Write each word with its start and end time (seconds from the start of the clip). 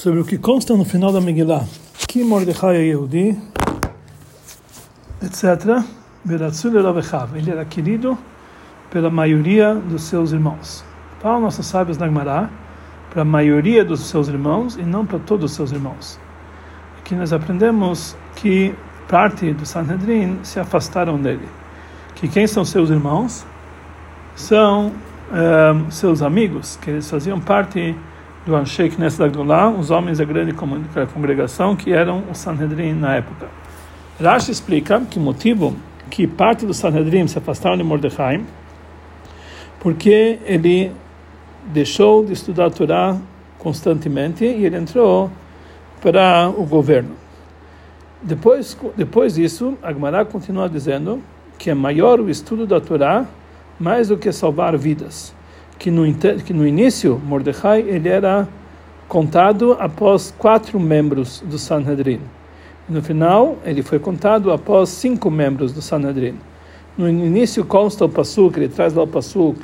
sobre 0.00 0.18
o 0.18 0.24
que 0.24 0.38
consta 0.38 0.74
no 0.74 0.82
final 0.82 1.12
da 1.12 1.20
Megillah, 1.20 1.62
que 2.08 2.24
Mordecai 2.24 2.74
é 2.74 2.84
Yehudi, 2.84 3.38
etc. 5.22 5.84
Ele 7.34 7.50
era 7.50 7.64
querido 7.66 8.16
pela 8.90 9.10
maioria 9.10 9.74
dos 9.74 10.04
seus 10.04 10.32
irmãos. 10.32 10.82
Falam 11.20 11.42
nossos 11.42 11.66
sábios 11.66 11.98
na 11.98 12.06
Gemara, 12.06 12.48
para 13.10 13.20
a 13.20 13.24
maioria 13.26 13.84
dos 13.84 14.00
seus 14.00 14.28
irmãos 14.28 14.76
e 14.76 14.82
não 14.82 15.04
para 15.04 15.18
todos 15.18 15.50
os 15.50 15.54
seus 15.54 15.70
irmãos. 15.70 16.18
Aqui 16.98 17.14
nós 17.14 17.30
aprendemos 17.30 18.16
que 18.36 18.74
parte 19.06 19.52
do 19.52 19.66
Sanhedrin 19.66 20.38
se 20.42 20.58
afastaram 20.58 21.20
dele. 21.20 21.46
Que 22.14 22.26
quem 22.26 22.46
são 22.46 22.64
seus 22.64 22.88
irmãos? 22.88 23.44
São 24.34 24.86
um, 24.86 24.92
eh, 25.88 25.90
seus 25.90 26.22
amigos, 26.22 26.78
que 26.80 26.88
eles 26.88 27.10
faziam 27.10 27.38
parte 27.38 27.94
do 28.46 28.56
Anshei 28.56 28.88
Knesset 28.88 29.22
Agdolá, 29.24 29.68
os 29.68 29.90
homens 29.90 30.18
da 30.18 30.24
grande 30.24 30.52
congregação 31.12 31.76
que 31.76 31.92
eram 31.92 32.24
o 32.30 32.34
Sanhedrin 32.34 32.94
na 32.94 33.16
época. 33.16 33.48
Rashi 34.20 34.50
explica 34.50 35.00
que 35.00 35.18
o 35.18 35.22
motivo 35.22 35.76
que 36.10 36.26
parte 36.26 36.66
do 36.66 36.74
Sanhedrin 36.74 37.26
se 37.28 37.38
afastaram 37.38 37.76
de 37.76 37.82
Mordecai 37.82 38.42
porque 39.78 40.38
ele 40.44 40.92
deixou 41.66 42.24
de 42.24 42.32
estudar 42.32 42.66
a 42.66 42.70
Torá 42.70 43.16
constantemente 43.58 44.44
e 44.44 44.64
ele 44.64 44.76
entrou 44.76 45.30
para 46.02 46.48
o 46.48 46.64
governo. 46.64 47.14
Depois, 48.22 48.76
depois 48.96 49.34
disso, 49.34 49.76
Agmará 49.82 50.24
continua 50.24 50.68
dizendo 50.68 51.22
que 51.58 51.70
é 51.70 51.74
maior 51.74 52.20
o 52.20 52.28
estudo 52.28 52.66
da 52.66 52.80
Torá 52.80 53.26
mais 53.78 54.08
do 54.08 54.16
que 54.16 54.30
salvar 54.32 54.76
vidas 54.76 55.34
que 55.80 55.90
no, 55.90 56.04
que 56.44 56.52
no 56.52 56.66
início 56.66 57.20
Mordecai 57.24 57.80
ele 57.80 58.10
era 58.10 58.46
contado 59.08 59.76
após 59.80 60.32
quatro 60.38 60.78
membros 60.78 61.42
do 61.44 61.58
Sanhedrin. 61.58 62.20
No 62.86 63.02
final, 63.02 63.56
ele 63.64 63.82
foi 63.82 63.98
contado 63.98 64.52
após 64.52 64.90
cinco 64.90 65.30
membros 65.30 65.72
do 65.72 65.80
Sanhedrin. 65.80 66.36
No 66.98 67.08
início 67.08 67.64
consta 67.64 68.04
o 68.04 68.08
Passuk, 68.08 68.58
ele 68.58 68.68
traz 68.68 68.92
lá 68.92 69.04
o 69.04 69.06
Passuk, 69.06 69.58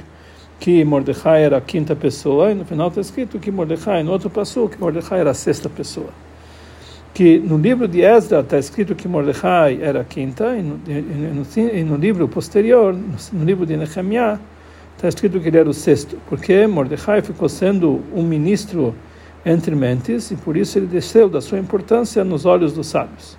que 0.59 0.83
Mordecai 0.85 1.45
era 1.45 1.59
a 1.59 1.61
quinta 1.61 1.95
pessoa, 1.95 2.51
e 2.51 2.55
no 2.55 2.65
final 2.65 2.89
está 2.89 3.03
escrito 3.03 3.39
que 3.39 3.51
Mordecai, 3.51 4.03
no 4.03 4.11
outro 4.11 4.31
Passuk, 4.31 4.81
Mordecai 4.81 5.21
era 5.21 5.33
a 5.33 5.35
sexta 5.35 5.69
pessoa. 5.69 6.09
Que 7.13 7.39
no 7.39 7.59
livro 7.59 7.87
de 7.87 8.01
Esdra 8.01 8.41
está 8.41 8.59
escrito 8.59 8.95
que 8.95 9.07
Mordecai 9.07 9.81
era 9.83 10.01
a 10.01 10.05
quinta, 10.05 10.57
e 10.57 10.63
no, 10.63 10.81
e 10.89 10.93
no, 10.93 11.71
e 11.75 11.85
no 11.85 11.97
livro 11.97 12.27
posterior, 12.27 12.97
no, 13.33 13.45
livro 13.45 13.67
de 13.67 13.77
Nehemiah, 13.77 14.41
está 14.97 15.09
escrito 15.09 15.39
que 15.39 15.49
ele 15.49 15.59
era 15.59 15.69
o 15.69 15.75
sexto, 15.75 16.19
porque 16.29 16.67
Mordecai 16.67 17.21
ficou 17.21 17.49
sendo 17.49 18.03
um 18.15 18.23
ministro 18.23 18.95
entre 19.45 19.75
mentes 19.77 20.31
e 20.31 20.37
por 20.37 20.57
isso 20.57 20.79
ele 20.79 20.87
desceu 20.87 21.29
da 21.29 21.41
sua 21.41 21.59
importância 21.59 22.25
nos 22.25 22.47
olhos 22.47 22.73
dos 22.73 22.89
sábios. 22.89 23.39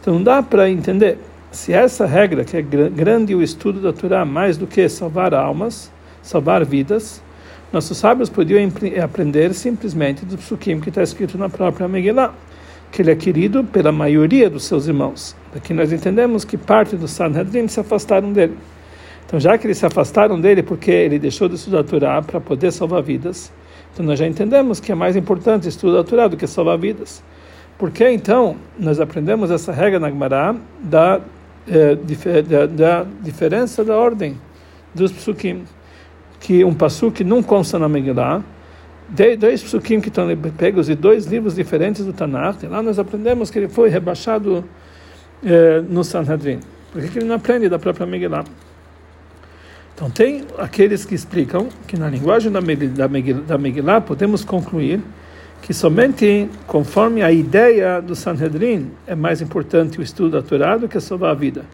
Então 0.00 0.22
dá 0.22 0.42
para 0.42 0.70
entender 0.70 1.18
se 1.50 1.72
essa 1.72 2.06
regra, 2.06 2.44
que 2.44 2.56
é 2.56 2.62
grande 2.62 3.34
o 3.34 3.42
estudo 3.42 3.80
da 3.80 3.92
Torá, 3.92 4.24
mais 4.24 4.56
do 4.56 4.66
que 4.66 4.88
salvar 4.88 5.34
almas, 5.34 5.90
salvar 6.22 6.64
vidas, 6.64 7.22
nossos 7.72 7.98
sábios 7.98 8.30
podiam 8.30 8.70
aprender 9.02 9.52
simplesmente 9.52 10.24
do 10.24 10.38
psukim 10.38 10.80
que 10.80 10.90
está 10.90 11.02
escrito 11.02 11.36
na 11.36 11.48
própria 11.48 11.88
Megillah, 11.88 12.32
que 12.92 13.02
ele 13.02 13.10
é 13.10 13.16
querido 13.16 13.64
pela 13.64 13.90
maioria 13.90 14.48
dos 14.48 14.64
seus 14.64 14.86
irmãos. 14.86 15.34
Daqui 15.52 15.74
nós 15.74 15.92
entendemos 15.92 16.44
que 16.44 16.56
parte 16.56 16.94
do 16.94 17.08
Sanhedrin 17.08 17.66
se 17.66 17.80
afastaram 17.80 18.32
dele. 18.32 18.56
Então, 19.26 19.40
já 19.40 19.56
que 19.56 19.66
eles 19.66 19.78
se 19.78 19.86
afastaram 19.86 20.40
dele 20.40 20.62
porque 20.62 20.90
ele 20.90 21.18
deixou 21.18 21.48
de 21.48 21.54
estudar 21.54 21.80
a 21.80 21.84
Torá 21.84 22.22
para 22.22 22.40
poder 22.40 22.70
salvar 22.72 23.02
vidas, 23.02 23.52
então 23.92 24.04
nós 24.04 24.18
já 24.18 24.26
entendemos 24.26 24.80
que 24.80 24.92
é 24.92 24.94
mais 24.94 25.16
importante 25.16 25.68
estudar 25.68 26.00
a 26.00 26.04
Torá 26.04 26.28
do 26.28 26.36
que 26.36 26.46
salvar 26.46 26.76
vidas. 26.78 27.22
Por 27.78 27.90
que 27.90 28.08
então 28.08 28.56
nós 28.78 29.00
aprendemos 29.00 29.50
essa 29.50 29.72
regra 29.72 29.98
na 29.98 30.08
Gemara 30.08 30.54
da, 30.80 31.20
eh, 31.66 31.96
da, 32.42 32.66
da, 32.66 33.06
diferença 33.20 33.84
da 33.84 33.96
ordem 33.96 34.38
dos 34.94 35.10
psukim? 35.10 35.64
Que 36.38 36.64
um 36.64 36.74
pasuk 36.74 37.24
não 37.24 37.42
consta 37.42 37.78
na 37.78 37.88
Megillah, 37.88 38.42
dois 39.38 39.62
psukim 39.62 40.00
que 40.00 40.08
estão 40.08 40.28
pegos 40.56 40.86
de 40.86 40.94
dois 40.94 41.26
livros 41.26 41.54
diferentes 41.54 42.04
do 42.04 42.12
Tanakh, 42.12 42.62
e 42.62 42.66
lá 42.66 42.82
nós 42.82 42.98
aprendemos 42.98 43.50
que 43.50 43.58
ele 43.58 43.68
foi 43.68 43.88
rebaixado 43.88 44.64
eh, 45.44 45.82
no 45.88 46.04
Sanhedrin. 46.04 46.60
Por 46.92 47.02
que 47.02 47.18
ele 47.18 47.26
não 47.26 47.36
aprende 47.36 47.68
da 47.68 47.78
própria 47.78 48.06
Megillah? 48.06 48.44
Então, 49.94 50.10
tem 50.10 50.44
aqueles 50.58 51.04
que 51.04 51.14
explicam 51.14 51.68
que 51.86 51.96
na 51.96 52.08
linguagem 52.08 52.50
da 52.50 52.60
Megillah, 52.60 53.06
da 53.46 53.56
Megillah 53.56 54.00
podemos 54.00 54.44
concluir 54.44 55.00
que 55.62 55.72
somente 55.72 56.50
conforme 56.66 57.22
a 57.22 57.30
ideia 57.30 58.00
do 58.00 58.16
Sanhedrin 58.16 58.90
é 59.06 59.14
mais 59.14 59.40
importante 59.40 60.00
o 60.00 60.02
estudo 60.02 60.30
da 60.30 60.42
Torá 60.42 60.76
do 60.76 60.88
que 60.88 60.98
salvar 60.98 61.30
a 61.30 61.34
vida. 61.34 61.64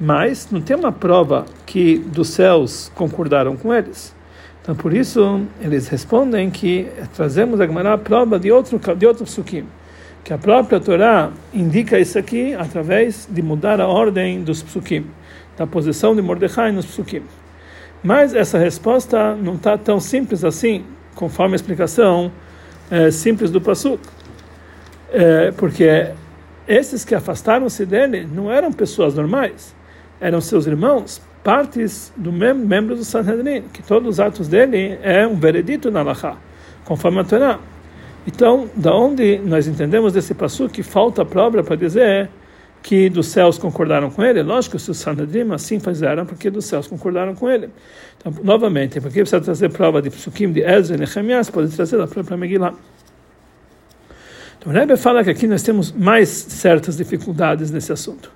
Mas 0.00 0.48
não 0.50 0.62
tem 0.62 0.74
uma 0.74 0.90
prova 0.90 1.44
que 1.66 1.98
dos 1.98 2.30
céus 2.30 2.90
concordaram 2.94 3.54
com 3.54 3.72
eles. 3.72 4.14
Então, 4.62 4.74
por 4.74 4.94
isso, 4.94 5.42
eles 5.60 5.88
respondem 5.88 6.50
que 6.50 6.88
trazemos 7.14 7.60
a 7.60 7.98
prova 7.98 8.40
de 8.40 8.50
outro, 8.50 8.80
de 8.96 9.06
outro 9.06 9.24
psukim, 9.24 9.66
que 10.24 10.32
a 10.32 10.38
própria 10.38 10.80
Torá 10.80 11.30
indica 11.52 12.00
isso 12.00 12.18
aqui 12.18 12.54
através 12.54 13.28
de 13.30 13.42
mudar 13.42 13.78
a 13.78 13.86
ordem 13.86 14.42
dos 14.42 14.62
psukim, 14.62 15.04
da 15.54 15.66
posição 15.66 16.16
de 16.16 16.22
Mordecai 16.22 16.72
nos 16.72 16.86
psukim. 16.86 17.22
Mas 18.02 18.34
essa 18.34 18.58
resposta 18.58 19.34
não 19.36 19.54
está 19.54 19.78
tão 19.78 20.00
simples 20.00 20.44
assim, 20.44 20.84
conforme 21.14 21.54
a 21.54 21.56
explicação 21.56 22.32
é, 22.90 23.10
simples 23.10 23.50
do 23.50 23.60
Passuk. 23.60 24.00
É, 25.12 25.52
porque 25.52 26.10
esses 26.66 27.04
que 27.04 27.14
afastaram-se 27.14 27.84
dele 27.86 28.26
não 28.32 28.50
eram 28.50 28.72
pessoas 28.72 29.14
normais, 29.14 29.74
eram 30.20 30.40
seus 30.40 30.66
irmãos, 30.66 31.20
partes 31.44 32.12
do 32.16 32.32
mem 32.32 32.54
membro 32.54 32.96
do 32.96 33.04
Sanhedrin, 33.04 33.62
que 33.72 33.82
todos 33.82 34.08
os 34.08 34.20
atos 34.20 34.48
dele 34.48 34.98
é 35.02 35.26
um 35.26 35.36
veredito 35.36 35.90
na 35.90 36.02
Laha, 36.02 36.36
conforme 36.84 37.20
a 37.20 37.24
Torá. 37.24 37.58
Então, 38.26 38.70
da 38.74 38.94
onde 38.94 39.38
nós 39.38 39.66
entendemos 39.66 40.12
desse 40.12 40.32
passo 40.34 40.68
que 40.68 40.82
falta 40.82 41.24
prova 41.24 41.62
para 41.62 41.76
dizer 41.76 42.30
que 42.82 43.08
dos 43.08 43.28
céus 43.28 43.58
concordaram 43.58 44.10
com 44.10 44.24
ele. 44.24 44.42
Lógico 44.42 44.76
que 44.76 44.90
os 44.90 44.96
Sanhedrim 44.98 45.52
assim 45.52 45.78
fizeram 45.78 46.26
porque 46.26 46.50
dos 46.50 46.64
céus 46.64 46.88
concordaram 46.88 47.34
com 47.34 47.48
ele. 47.48 47.70
Então, 48.18 48.34
novamente, 48.42 49.00
porque 49.00 49.20
precisa 49.20 49.40
trazer 49.40 49.70
prova 49.70 50.02
de 50.02 50.10
Psukim, 50.10 50.52
de 50.52 50.62
Ezra 50.62 50.96
e 50.96 50.98
Nehemiah, 50.98 51.42
pode 51.52 51.74
trazer 51.74 52.00
a 52.00 52.06
própria 52.06 52.36
Megillah. 52.36 52.74
Então, 54.58 54.72
o 54.72 54.74
Rebbe 54.74 54.96
fala 54.96 55.22
que 55.22 55.30
aqui 55.30 55.46
nós 55.46 55.62
temos 55.62 55.92
mais 55.92 56.28
certas 56.28 56.96
dificuldades 56.96 57.70
nesse 57.70 57.92
assunto. 57.92 58.30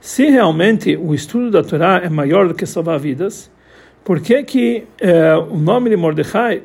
Se 0.00 0.30
realmente 0.30 0.96
o 0.96 1.14
estudo 1.14 1.50
da 1.50 1.62
Torá 1.62 2.00
é 2.02 2.08
maior 2.08 2.48
do 2.48 2.54
que 2.54 2.64
salvar 2.66 2.98
vidas, 2.98 3.50
por 4.04 4.20
que 4.20 4.42
que 4.44 4.86
eh, 4.98 5.36
o 5.36 5.58
nome 5.58 5.90
de 5.90 5.96
Mordecai 5.96 6.62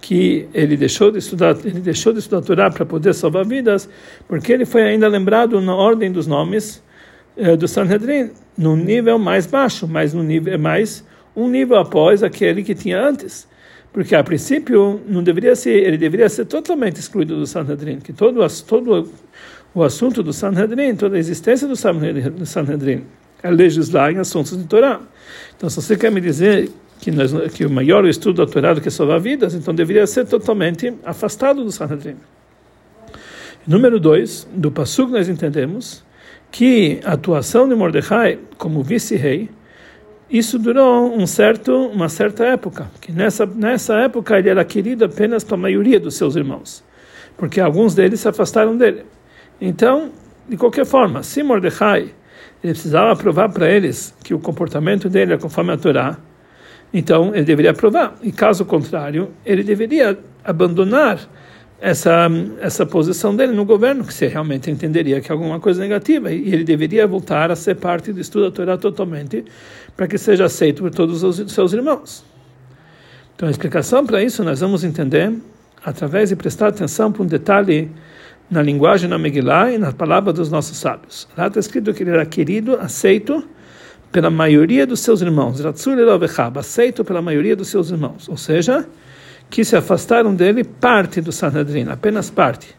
que 0.00 0.48
ele 0.54 0.76
deixou 0.76 1.10
de 1.10 1.18
estudar, 1.18 1.56
ele 1.64 1.80
deixou 1.80 2.12
de 2.12 2.20
estudar 2.20 2.42
Torá 2.42 2.70
para 2.70 2.86
poder 2.86 3.14
salvar 3.14 3.44
vidas, 3.44 3.88
porque 4.26 4.52
ele 4.52 4.64
foi 4.64 4.82
ainda 4.82 5.08
lembrado 5.08 5.60
na 5.60 5.74
ordem 5.74 6.10
dos 6.10 6.26
nomes 6.26 6.82
eh, 7.36 7.56
do 7.56 7.66
Sanhedrin, 7.66 8.30
no 8.56 8.76
nível 8.76 9.18
mais 9.18 9.46
baixo, 9.46 9.86
mas 9.88 10.14
no 10.14 10.22
nível 10.22 10.58
mais 10.58 11.04
um 11.34 11.48
nível 11.48 11.76
após 11.76 12.22
aquele 12.22 12.62
que 12.62 12.74
tinha 12.74 13.00
antes. 13.00 13.46
Porque 13.92 14.14
a 14.14 14.22
princípio 14.22 15.00
não 15.06 15.22
deveria 15.22 15.56
ser, 15.56 15.70
ele 15.70 15.96
deveria 15.96 16.28
ser 16.28 16.44
totalmente 16.44 16.96
excluído 16.96 17.36
do 17.36 17.46
Sanhedrin, 17.46 17.98
que 18.00 18.12
todo 18.12 18.40
todo 18.66 19.10
o 19.74 19.82
assunto 19.82 20.22
do 20.22 20.32
Sanhedrin, 20.32 20.94
toda 20.94 21.16
a 21.16 21.18
existência 21.18 21.66
do 21.66 21.76
Sanhedrin 21.76 23.04
é 23.42 23.50
legislar 23.50 24.12
em 24.12 24.18
assuntos 24.18 24.56
de 24.56 24.64
Torá. 24.64 25.00
Então, 25.56 25.70
se 25.70 25.76
você 25.76 25.96
quer 25.96 26.10
me 26.10 26.20
dizer 26.20 26.70
que, 26.98 27.10
nós, 27.10 27.32
que 27.54 27.64
o 27.64 27.70
maior 27.70 28.06
estudo 28.06 28.44
da 28.44 28.50
Torá 28.50 28.74
que 28.80 28.90
salvar 28.90 29.20
vidas, 29.20 29.54
então 29.54 29.74
deveria 29.74 30.06
ser 30.06 30.26
totalmente 30.26 30.92
afastado 31.04 31.64
do 31.64 31.70
Sanhedrin. 31.70 32.16
Número 33.66 34.00
dois, 34.00 34.48
do 34.52 34.70
Passuk 34.70 35.12
nós 35.12 35.28
entendemos 35.28 36.04
que 36.50 37.00
a 37.04 37.12
atuação 37.12 37.68
de 37.68 37.74
Mordecai 37.74 38.38
como 38.56 38.82
vice-rei, 38.82 39.50
isso 40.30 40.58
durou 40.58 41.14
um 41.14 41.26
certo, 41.26 41.72
uma 41.86 42.08
certa 42.08 42.44
época, 42.44 42.90
que 43.00 43.12
nessa, 43.12 43.46
nessa 43.46 43.94
época 43.96 44.38
ele 44.38 44.48
era 44.48 44.64
querido 44.64 45.04
apenas 45.04 45.44
para 45.44 45.54
a 45.54 45.60
maioria 45.60 45.98
dos 46.00 46.14
seus 46.14 46.36
irmãos, 46.36 46.82
porque 47.36 47.60
alguns 47.60 47.94
deles 47.94 48.20
se 48.20 48.28
afastaram 48.28 48.76
dele. 48.76 49.04
Então, 49.60 50.10
de 50.48 50.56
qualquer 50.56 50.86
forma, 50.86 51.22
se 51.22 51.42
Mordecai 51.42 52.10
ele 52.62 52.72
precisava 52.72 53.14
provar 53.14 53.48
para 53.50 53.70
eles 53.70 54.14
que 54.24 54.34
o 54.34 54.38
comportamento 54.38 55.08
dele 55.08 55.34
é 55.34 55.38
conforme 55.38 55.72
a 55.72 55.76
Torá, 55.76 56.18
então 56.92 57.34
ele 57.34 57.44
deveria 57.44 57.70
aprovar. 57.70 58.14
E 58.22 58.32
caso 58.32 58.64
contrário, 58.64 59.30
ele 59.44 59.62
deveria 59.62 60.18
abandonar 60.44 61.20
essa 61.80 62.28
essa 62.60 62.84
posição 62.84 63.36
dele 63.36 63.52
no 63.52 63.64
governo, 63.64 64.04
que 64.04 64.12
se 64.12 64.26
realmente 64.26 64.70
entenderia 64.70 65.20
que 65.20 65.30
é 65.30 65.32
alguma 65.32 65.60
coisa 65.60 65.80
negativa, 65.80 66.32
e 66.32 66.52
ele 66.52 66.64
deveria 66.64 67.06
voltar 67.06 67.50
a 67.50 67.56
ser 67.56 67.76
parte 67.76 68.12
do 68.12 68.20
estudo 68.20 68.46
da 68.46 68.50
Torá 68.50 68.76
totalmente, 68.76 69.44
para 69.96 70.06
que 70.06 70.18
seja 70.18 70.46
aceito 70.46 70.82
por 70.82 70.90
todos 70.90 71.22
os 71.22 71.52
seus 71.52 71.72
irmãos. 71.72 72.24
Então 73.36 73.46
a 73.46 73.50
explicação 73.50 74.04
para 74.04 74.22
isso 74.22 74.42
nós 74.42 74.60
vamos 74.60 74.82
entender 74.82 75.32
através 75.84 76.30
de 76.30 76.36
prestar 76.36 76.68
atenção 76.68 77.12
para 77.12 77.22
um 77.22 77.26
detalhe 77.26 77.90
na 78.50 78.62
linguagem 78.62 79.08
na 79.08 79.18
Megillah 79.18 79.72
e 79.72 79.78
na 79.78 79.92
palavra 79.92 80.32
dos 80.32 80.50
nossos 80.50 80.76
sábios. 80.78 81.28
Lá 81.36 81.46
está 81.46 81.60
escrito 81.60 81.92
que 81.92 82.02
ele 82.02 82.10
era 82.10 82.24
querido, 82.26 82.76
aceito 82.80 83.44
pela 84.10 84.30
maioria 84.30 84.86
dos 84.86 85.00
seus 85.00 85.20
irmãos, 85.20 85.60
aceito 86.56 87.04
pela 87.04 87.20
maioria 87.20 87.54
dos 87.54 87.68
seus 87.68 87.90
irmãos, 87.90 88.28
ou 88.28 88.36
seja, 88.36 88.86
que 89.50 89.64
se 89.64 89.76
afastaram 89.76 90.34
dele 90.34 90.64
parte 90.64 91.20
do 91.20 91.32
Sanhedrin, 91.32 91.88
apenas 91.88 92.30
parte. 92.30 92.74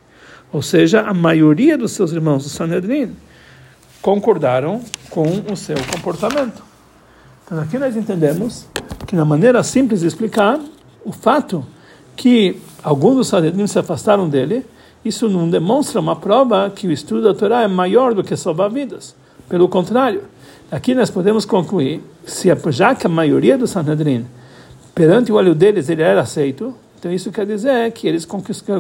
Ou 0.51 0.61
seja, 0.61 1.01
a 1.01 1.13
maioria 1.13 1.77
dos 1.77 1.91
seus 1.91 2.11
irmãos 2.11 2.43
do 2.43 2.49
Sanhedrin 2.49 3.15
concordaram 4.01 4.81
com 5.09 5.43
o 5.51 5.55
seu 5.55 5.77
comportamento. 5.93 6.63
Então 7.45 7.59
aqui 7.59 7.77
nós 7.77 7.95
entendemos 7.95 8.67
que 9.05 9.15
na 9.15 9.25
maneira 9.25 9.63
simples 9.63 10.01
de 10.01 10.07
explicar, 10.07 10.59
o 11.03 11.11
fato 11.11 11.65
que 12.15 12.59
alguns 12.83 13.15
dos 13.15 13.27
Sanhedrin 13.27 13.67
se 13.67 13.79
afastaram 13.79 14.27
dele, 14.27 14.65
isso 15.03 15.29
não 15.29 15.49
demonstra 15.49 15.99
uma 15.99 16.15
prova 16.15 16.69
que 16.69 16.87
o 16.87 16.91
estudo 16.91 17.23
da 17.23 17.33
Torá 17.33 17.61
é 17.63 17.67
maior 17.67 18.13
do 18.13 18.23
que 18.23 18.35
salvar 18.35 18.69
vidas. 18.69 19.15
Pelo 19.49 19.67
contrário, 19.67 20.21
aqui 20.71 20.93
nós 20.93 21.09
podemos 21.09 21.43
concluir, 21.43 22.03
se 22.23 22.49
já 22.69 22.93
que 22.93 23.07
a 23.07 23.09
maioria 23.09 23.57
do 23.57 23.65
Sanhedrin, 23.65 24.27
perante 24.93 25.31
o 25.31 25.35
olho 25.35 25.55
deles, 25.55 25.89
ele 25.89 26.03
era 26.03 26.21
aceito, 26.21 26.75
então 26.99 27.11
isso 27.11 27.31
quer 27.31 27.47
dizer 27.47 27.91
que 27.91 28.07
eles 28.07 28.27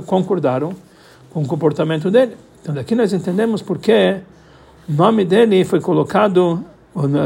concordaram 0.05 0.75
com 1.31 1.41
o 1.41 1.47
comportamento 1.47 2.11
dele. 2.11 2.37
Então 2.61 2.75
daqui 2.75 2.93
nós 2.93 3.11
entendemos 3.13 3.63
porque 3.63 4.17
o 4.87 4.93
nome 4.93 5.25
dele 5.25 5.65
foi 5.65 5.81
colocado 5.81 6.63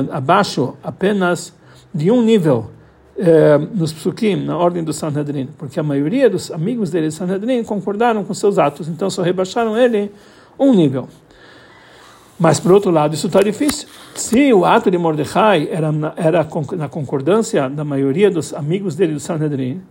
abaixo 0.10 0.75
apenas 0.81 1.54
de 1.94 2.10
um 2.10 2.22
nível 2.22 2.69
eh, 3.18 3.57
nos 3.74 3.92
psukim, 3.92 4.38
na 4.38 4.57
ordem 4.57 4.84
do 4.84 4.94
Sanhedrin, 4.94 5.50
porque 5.57 5.80
a 5.80 5.84
maioria 5.84 6.30
dos 6.30 6.50
amigos 6.50 6.89
dele 6.89 7.12
Sanhedrin 7.12 7.62
concordaram 7.63 8.24
com 8.24 8.34
seus 8.34 8.57
atos, 8.57 8.88
então 8.88 9.10
só 9.10 9.22
rebaixaram 9.22 9.78
ele 9.78 10.12
um 10.57 10.74
nível. 10.74 11.10
Mas, 12.40 12.60
por 12.60 12.72
outro 12.72 12.92
lado, 12.92 13.14
isso 13.14 13.28
está 13.28 13.42
difícil. 13.42 13.88
Se 14.16 14.54
o 14.54 14.66
ato 14.66 14.90
de 14.90 14.98
Mordecai 14.98 15.70
era, 15.72 15.90
era 16.16 16.48
na 16.76 16.90
concordância 16.90 17.70
da 17.70 17.84
maioria 17.84 18.30
dos 18.30 18.54
amigos 18.54 18.96
dele 18.96 19.14
do 19.14 19.20
Sanhedrin, 19.20 19.82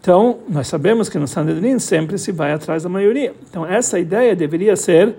então, 0.00 0.38
nós 0.48 0.66
sabemos 0.66 1.10
que 1.10 1.18
no 1.18 1.28
Sanhedrin 1.28 1.78
sempre 1.78 2.16
se 2.16 2.32
vai 2.32 2.52
atrás 2.52 2.82
da 2.84 2.88
maioria. 2.88 3.34
Então, 3.48 3.66
essa 3.66 3.98
ideia 3.98 4.34
deveria 4.34 4.74
ser 4.74 5.14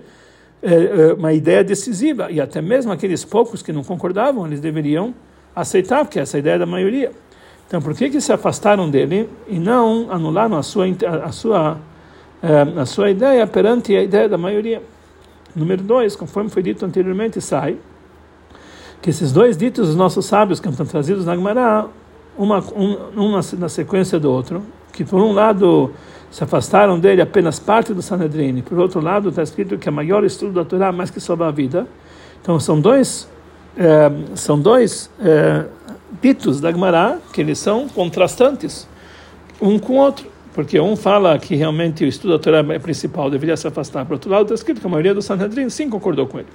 é, 0.60 1.12
uma 1.16 1.32
ideia 1.32 1.62
decisiva, 1.62 2.32
e 2.32 2.40
até 2.40 2.60
mesmo 2.60 2.90
aqueles 2.90 3.24
poucos 3.24 3.62
que 3.62 3.72
não 3.72 3.84
concordavam, 3.84 4.44
eles 4.44 4.60
deveriam 4.60 5.14
aceitar, 5.54 6.04
porque 6.04 6.18
essa 6.18 6.36
ideia 6.36 6.54
é 6.54 6.58
da 6.58 6.66
maioria. 6.66 7.12
Então, 7.68 7.80
por 7.80 7.94
que 7.94 8.10
que 8.10 8.20
se 8.20 8.32
afastaram 8.32 8.90
dele 8.90 9.28
e 9.46 9.58
não 9.58 10.08
anularam 10.10 10.56
a 10.58 10.62
sua 10.62 10.86
a 11.24 11.32
sua 11.32 11.78
a 12.76 12.84
sua 12.84 13.08
ideia 13.08 13.46
perante 13.46 13.96
a 13.96 14.02
ideia 14.02 14.28
da 14.28 14.36
maioria? 14.36 14.82
Número 15.54 15.82
dois, 15.82 16.16
conforme 16.16 16.48
foi 16.50 16.62
dito 16.62 16.84
anteriormente, 16.84 17.40
sai 17.40 17.76
que 19.00 19.10
esses 19.10 19.32
dois 19.32 19.56
ditos 19.56 19.88
dos 19.88 19.96
nossos 19.96 20.26
sábios 20.26 20.60
que 20.60 20.68
estão 20.68 20.86
trazidos 20.86 21.26
na 21.26 21.34
Gemara 21.34 21.86
uma, 22.38 22.60
um, 22.74 22.96
uma 23.16 23.40
na 23.58 23.68
sequência 23.68 24.18
do 24.18 24.30
outro, 24.30 24.62
que 24.92 25.04
por 25.04 25.20
um 25.20 25.32
lado 25.32 25.92
se 26.30 26.42
afastaram 26.42 26.98
dele 26.98 27.20
apenas 27.20 27.58
parte 27.58 27.92
do 27.92 28.00
Sanhedrin, 28.00 28.56
e 28.58 28.62
por 28.62 28.78
outro 28.78 29.00
lado 29.00 29.28
está 29.28 29.42
escrito 29.42 29.76
que 29.76 29.88
a 29.88 29.92
maior 29.92 30.24
estudo 30.24 30.52
da 30.52 30.64
Torá 30.64 30.92
mais 30.92 31.10
que 31.10 31.20
salva 31.20 31.48
a 31.48 31.50
vida. 31.50 31.86
Então 32.40 32.58
são 32.58 32.80
dois 32.80 33.28
é, 33.76 34.10
são 34.34 34.58
dois 34.58 35.10
é, 35.20 35.66
ditos 36.20 36.60
da 36.60 36.70
Gemara 36.70 37.18
que 37.32 37.40
eles 37.40 37.58
são 37.58 37.88
contrastantes 37.88 38.86
um 39.60 39.78
com 39.78 39.94
o 39.94 39.96
outro, 39.96 40.26
porque 40.54 40.78
um 40.78 40.96
fala 40.96 41.38
que 41.38 41.54
realmente 41.54 42.04
o 42.04 42.08
estudo 42.08 42.32
da 42.32 42.38
Torá 42.38 42.58
é 42.58 42.78
principal, 42.78 43.30
deveria 43.30 43.56
se 43.56 43.66
afastar. 43.66 44.04
Por 44.04 44.14
outro 44.14 44.30
lado 44.30 44.42
está 44.44 44.54
escrito 44.54 44.80
que 44.80 44.86
a 44.86 44.90
maioria 44.90 45.14
do 45.14 45.22
Sanhedrin 45.22 45.68
sim 45.70 45.88
concordou 45.88 46.26
com 46.26 46.38
ele. 46.38 46.48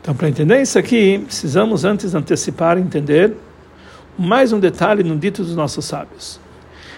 Então, 0.00 0.14
para 0.14 0.28
entender 0.28 0.62
isso 0.62 0.78
aqui, 0.78 1.18
precisamos 1.18 1.84
antes 1.84 2.14
antecipar 2.14 2.78
e 2.78 2.80
entender 2.80 3.36
mais 4.18 4.52
um 4.52 4.58
detalhe 4.58 5.02
no 5.02 5.16
dito 5.16 5.42
dos 5.42 5.54
nossos 5.54 5.84
sábios. 5.84 6.40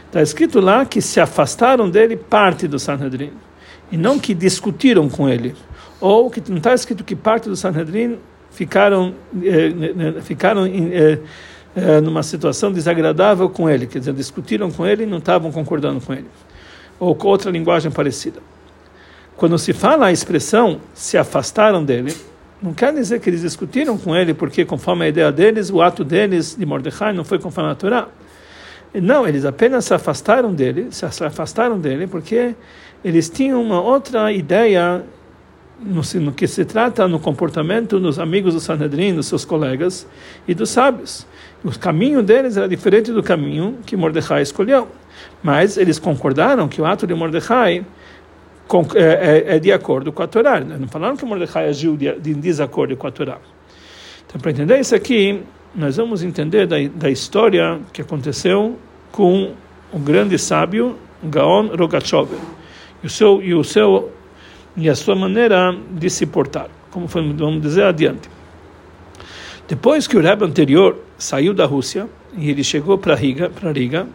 Está 0.07 0.23
escrito 0.23 0.61
lá 0.61 0.85
que 0.85 1.01
se 1.01 1.19
afastaram 1.19 1.89
dele 1.89 2.17
parte 2.17 2.69
do 2.69 2.79
Sanhedrin, 2.79 3.33
e 3.91 3.97
não 3.97 4.19
que 4.19 4.35
discutiram 4.35 5.09
com 5.09 5.29
ele. 5.29 5.55
Ou 6.01 6.31
que 6.31 6.43
não 6.51 6.59
está 6.59 6.75
escrito 6.75 7.03
que 7.03 7.17
parte 7.17 7.49
do 7.49 7.57
Sanhedrin 7.57 8.19
ficaram, 8.51 9.15
eh, 9.43 10.21
ficaram 10.23 10.67
eh, 10.67 11.19
eh, 11.75 12.01
numa 12.01 12.23
situação 12.23 12.73
desagradável 12.73 13.49
com 13.49 13.69
ele, 13.69 13.87
quer 13.87 13.99
dizer, 13.99 14.15
discutiram 14.15 14.71
com 14.71 14.87
ele 14.87 15.05
e 15.05 15.07
não 15.07 15.19
estavam 15.19 15.51
concordando 15.51 16.01
com 16.01 16.13
ele. 16.13 16.27
Ou 17.01 17.15
com 17.15 17.29
outra 17.29 17.51
linguagem 17.51 17.91
parecida. 17.91 18.41
Quando 19.37 19.59
se 19.59 19.73
fala 19.73 20.07
a 20.07 20.13
expressão 20.13 20.81
se 20.95 21.17
afastaram 21.17 21.85
dele, 21.85 22.15
não 22.63 22.73
quer 22.73 22.93
dizer 22.93 23.21
que 23.21 23.29
eles 23.29 23.41
discutiram 23.41 23.99
com 23.99 24.15
ele 24.15 24.33
porque, 24.35 24.65
conforme 24.65 25.07
a 25.07 25.09
ideia 25.09 25.33
deles, 25.33 25.71
o 25.71 25.83
ato 25.83 26.05
deles 26.05 26.55
de 26.57 26.65
Mordecai 26.65 27.13
não 27.13 27.25
foi 27.25 27.39
conforme 27.39 27.71
a 27.71 27.75
Torá. 27.75 28.09
Não, 28.95 29.27
eles 29.27 29.45
apenas 29.45 29.87
se 29.87 29.95
afastaram 29.95 30.55
dele, 30.55 30.89
se 30.91 31.05
afastaram 31.05 31.79
dele 31.79 32.07
porque 32.07 32.55
eles 33.03 33.29
tinham 33.29 33.61
uma 33.61 33.81
outra 33.81 34.31
ideia 34.31 35.03
no, 35.83 36.03
no 36.21 36.33
que 36.33 36.47
se 36.47 36.65
trata 36.65 37.07
no 37.09 37.19
comportamento 37.19 37.99
dos 37.99 38.19
amigos 38.19 38.55
do 38.55 38.61
Sanhedrin, 38.61 39.15
dos 39.15 39.27
seus 39.27 39.45
colegas 39.45 40.07
e 40.47 40.55
dos 40.55 40.71
sábios. 40.71 41.27
O 41.65 41.77
caminho 41.79 42.23
deles 42.23 42.57
era 42.57 42.69
diferente 42.69 43.13
do 43.13 43.23
caminho 43.23 43.79
que 43.87 43.97
Mordecai 43.97 44.43
escolheu. 44.43 44.89
Mas 45.43 45.77
eles 45.77 45.99
concordaram 45.99 46.69
que 46.69 46.81
o 46.81 46.87
ato 46.87 47.07
de 47.07 47.15
Mordecai 47.15 47.85
é, 48.95 49.03
é, 49.03 49.57
é, 49.57 49.59
de 49.59 49.71
acordo 49.71 50.13
com 50.13 50.23
a 50.23 50.27
Torá. 50.27 50.61
Não 50.61 50.89
falaram 50.89 51.17
que 51.17 51.25
Mordecai 51.25 51.69
agiu 51.69 51.97
de, 51.97 52.13
de 52.19 52.35
desacordo 52.35 52.97
com 52.97 53.07
a 53.07 53.11
Torá. 53.11 53.39
Então, 54.27 54.41
para 54.41 54.51
entender 54.51 54.81
isso 54.81 54.95
aqui, 54.95 55.43
nós 55.75 55.97
vamos 55.97 56.23
entender 56.23 56.67
da, 56.67 56.77
da 56.95 57.11
história 57.11 57.81
que 57.93 58.01
aconteceu 58.01 58.79
com 59.11 59.53
o 59.93 59.99
grande 59.99 60.39
sábio 60.39 60.97
Gaon 61.23 61.69
Rogachover 61.77 62.39
e 63.03 63.07
o 63.07 63.11
seu 63.11 63.43
e 63.43 63.55
o 63.55 63.63
seu 63.63 64.11
e 64.77 64.89
a 64.89 64.95
sua 64.95 65.15
maneira 65.15 65.77
de 65.91 66.09
se 66.09 66.27
portar, 66.27 66.69
como 66.91 67.09
foi, 67.09 67.23
vamos 67.33 67.63
dizer 67.63 67.85
adiante. 67.85 68.29
Depois 69.69 70.07
que 70.07 70.17
o 70.17 70.21
Rebbe 70.21 70.45
anterior 70.45 70.99
saiu 71.17 71.55
da 71.55 71.67
Rússia 71.67 72.09
e 72.37 72.51
ele 72.51 72.65
chegou 72.65 72.99
para 72.99 73.15
Riga, 73.15 73.51
para 73.51 73.73
Riga, 73.73 74.07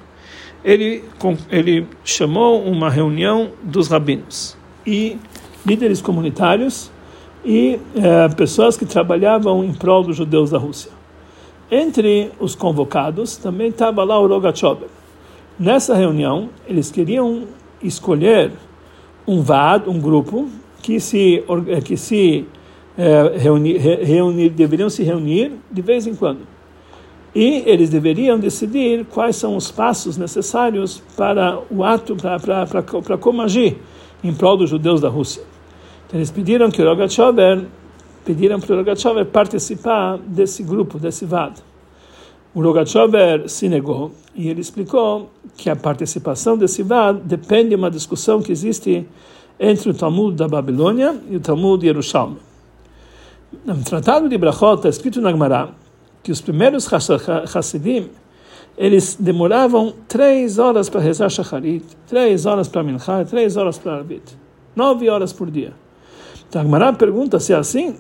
ele, 0.63 1.03
ele 1.49 1.87
chamou 2.03 2.63
uma 2.63 2.89
reunião 2.89 3.51
dos 3.63 3.87
rabinos 3.87 4.57
e 4.85 5.17
líderes 5.65 6.01
comunitários 6.01 6.91
e 7.45 7.79
eh, 7.95 8.29
pessoas 8.35 8.75
que 8.75 8.85
trabalhavam 8.85 9.63
em 9.63 9.73
prol 9.73 10.03
dos 10.03 10.17
judeus 10.17 10.49
da 10.51 10.57
Rússia. 10.57 10.91
Entre 11.69 12.31
os 12.39 12.55
convocados 12.55 13.37
também 13.37 13.69
estava 13.69 14.03
lá 14.03 14.19
o 14.19 14.27
Rogachover. 14.27 14.89
Nessa 15.59 15.95
reunião, 15.95 16.49
eles 16.67 16.91
queriam 16.91 17.43
escolher 17.81 18.51
um 19.27 19.41
VAD, 19.41 19.89
um 19.89 19.99
grupo, 19.99 20.47
que 20.81 20.99
se, 20.99 21.43
eh, 21.67 21.81
que 21.81 21.97
se 21.97 22.45
eh, 22.97 23.33
reunir, 23.37 23.77
reunir, 23.77 24.49
deveriam 24.49 24.89
se 24.89 25.03
reunir 25.03 25.51
de 25.69 25.81
vez 25.81 26.07
em 26.07 26.15
quando 26.15 26.57
e 27.37 27.61
eles 27.67 27.91
deveriam 27.91 28.39
decidir 28.39 29.05
quais 29.05 29.35
são 29.35 29.55
os 29.55 29.69
passos 29.69 30.17
necessários 30.17 31.03
para 31.15 31.59
o 31.69 31.83
ato, 31.83 32.15
para 32.15 33.17
como 33.19 33.43
agir 33.43 33.77
em 34.23 34.33
prol 34.33 34.57
dos 34.57 34.71
judeus 34.71 34.99
da 34.99 35.07
Rússia. 35.07 35.43
Então 36.07 36.17
eles 36.17 36.31
pediram 36.31 36.71
que 36.71 36.81
o 36.81 36.85
Rogachover, 36.85 37.65
pediram 38.25 38.59
para 38.59 38.73
o 38.73 38.77
Rogachover 38.77 39.23
participar 39.27 40.17
desse 40.17 40.63
grupo, 40.63 40.97
desse 40.97 41.25
VAD. 41.25 41.61
O 42.57 42.61
Rogachover 42.63 43.47
se 43.47 43.69
negou 43.69 44.13
e 44.33 44.49
ele 44.49 44.61
explicou 44.61 45.29
que 45.55 45.69
a 45.69 45.75
participação 45.75 46.57
desse 46.57 46.81
VAD 46.81 47.21
depende 47.23 47.69
de 47.69 47.75
uma 47.75 47.91
discussão 47.91 48.41
que 48.41 48.51
existe 48.51 49.07
entre 49.59 49.91
o 49.91 49.93
Talmud 49.93 50.35
da 50.35 50.47
Babilônia 50.47 51.15
e 51.29 51.35
o 51.35 51.39
Talmud 51.39 51.79
de 51.79 51.85
Jerusalém. 51.85 52.37
No 53.63 53.83
Tratado 53.83 54.27
de 54.27 54.35
Brachot 54.39 54.77
está 54.77 54.89
escrito 54.89 55.21
na 55.21 55.29
Gemara 55.29 55.69
que 56.23 56.31
os 56.31 56.41
primeiros 56.41 56.91
Hasidim 56.91 58.09
eles 58.75 59.15
demoravam 59.19 59.93
três 60.07 60.57
horas 60.57 60.89
para 60.89 60.99
rezar 60.99 61.29
Shacharit, 61.29 61.85
três 62.07 62.47
horas 62.47 62.67
para 62.67 62.81
Minchá, 62.81 63.23
três 63.23 63.55
horas 63.55 63.77
para 63.77 63.97
Arvit, 63.97 64.35
nove 64.75 65.07
horas 65.07 65.31
por 65.31 65.51
dia. 65.51 65.73
Então, 66.49 66.61
Agmará 66.61 66.91
pergunta 66.91 67.39
se 67.39 67.53
é 67.53 67.55
assim, 67.55 67.95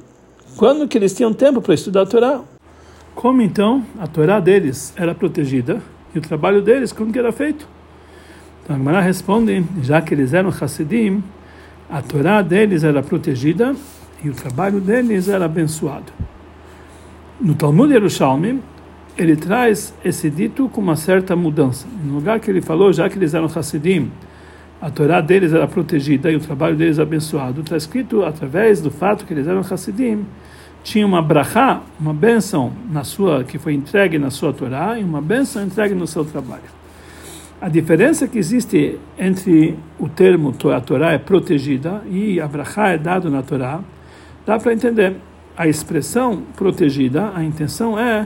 quando 0.57 0.87
que 0.87 0.97
eles 0.97 1.13
tinham 1.13 1.31
tempo 1.31 1.61
para 1.61 1.75
estudar 1.75 2.01
a 2.01 2.05
Torá? 2.07 2.56
Como 3.17 3.41
então 3.41 3.83
a 3.97 4.05
Torá 4.05 4.39
deles 4.39 4.93
era 4.95 5.15
protegida 5.15 5.81
e 6.13 6.19
o 6.19 6.21
trabalho 6.21 6.61
deles 6.61 6.91
como 6.93 7.11
que 7.11 7.17
era 7.17 7.31
feito? 7.31 7.67
Então, 8.63 8.75
Agmará 8.75 9.01
responde, 9.01 9.65
já 9.81 9.99
que 10.03 10.13
eles 10.13 10.35
eram 10.35 10.49
Hasidim, 10.49 11.23
a 11.89 11.99
Torá 11.99 12.43
deles 12.43 12.83
era 12.83 13.01
protegida 13.01 13.75
e 14.23 14.29
o 14.29 14.33
trabalho 14.33 14.79
deles 14.79 15.27
era 15.27 15.45
abençoado. 15.45 16.13
No 17.41 17.55
Talmud 17.55 17.91
Yerushalmi, 17.91 18.61
ele 19.17 19.35
traz 19.35 19.95
esse 20.05 20.29
dito 20.29 20.69
com 20.69 20.79
uma 20.79 20.95
certa 20.95 21.35
mudança. 21.35 21.87
No 22.05 22.13
lugar 22.13 22.39
que 22.39 22.51
ele 22.51 22.61
falou, 22.61 22.93
já 22.93 23.09
que 23.09 23.17
eles 23.17 23.33
eram 23.33 23.47
Hassidim, 23.47 24.11
a 24.79 24.91
Torá 24.91 25.21
deles 25.21 25.53
era 25.53 25.67
protegida 25.67 26.31
e 26.31 26.35
o 26.35 26.39
trabalho 26.39 26.75
deles 26.75 26.99
abençoado, 26.99 27.61
está 27.61 27.77
escrito 27.77 28.23
através 28.23 28.79
do 28.79 28.91
fato 28.91 29.25
que 29.25 29.33
eles 29.33 29.47
eram 29.47 29.61
Hassidim, 29.61 30.23
tinha 30.87 31.05
uma 31.05 31.21
brachá, 31.21 31.81
uma 31.99 32.13
bênção 32.13 32.71
na 32.89 33.03
sua 33.03 33.43
que 33.43 33.59
foi 33.59 33.73
entregue 33.73 34.17
na 34.17 34.31
sua 34.31 34.53
Torá 34.53 34.97
e 34.97 35.03
uma 35.03 35.21
bênção 35.21 35.61
entregue 35.61 35.93
no 35.93 36.07
seu 36.07 36.23
trabalho. 36.23 36.63
A 37.59 37.67
diferença 37.67 38.25
que 38.25 38.37
existe 38.37 38.97
entre 39.19 39.77
o 39.99 40.07
termo 40.07 40.55
a 40.73 40.79
Torá 40.79 41.11
é 41.11 41.17
protegida 41.17 42.01
e 42.09 42.39
a 42.39 42.47
brachá 42.47 42.87
é 42.87 42.97
dado 42.97 43.29
na 43.29 43.43
Torá, 43.43 43.81
dá 44.45 44.57
para 44.57 44.71
entender. 44.71 45.17
A 45.57 45.67
expressão 45.67 46.43
protegida, 46.55 47.33
a 47.35 47.43
intenção 47.43 47.99
é 47.99 48.25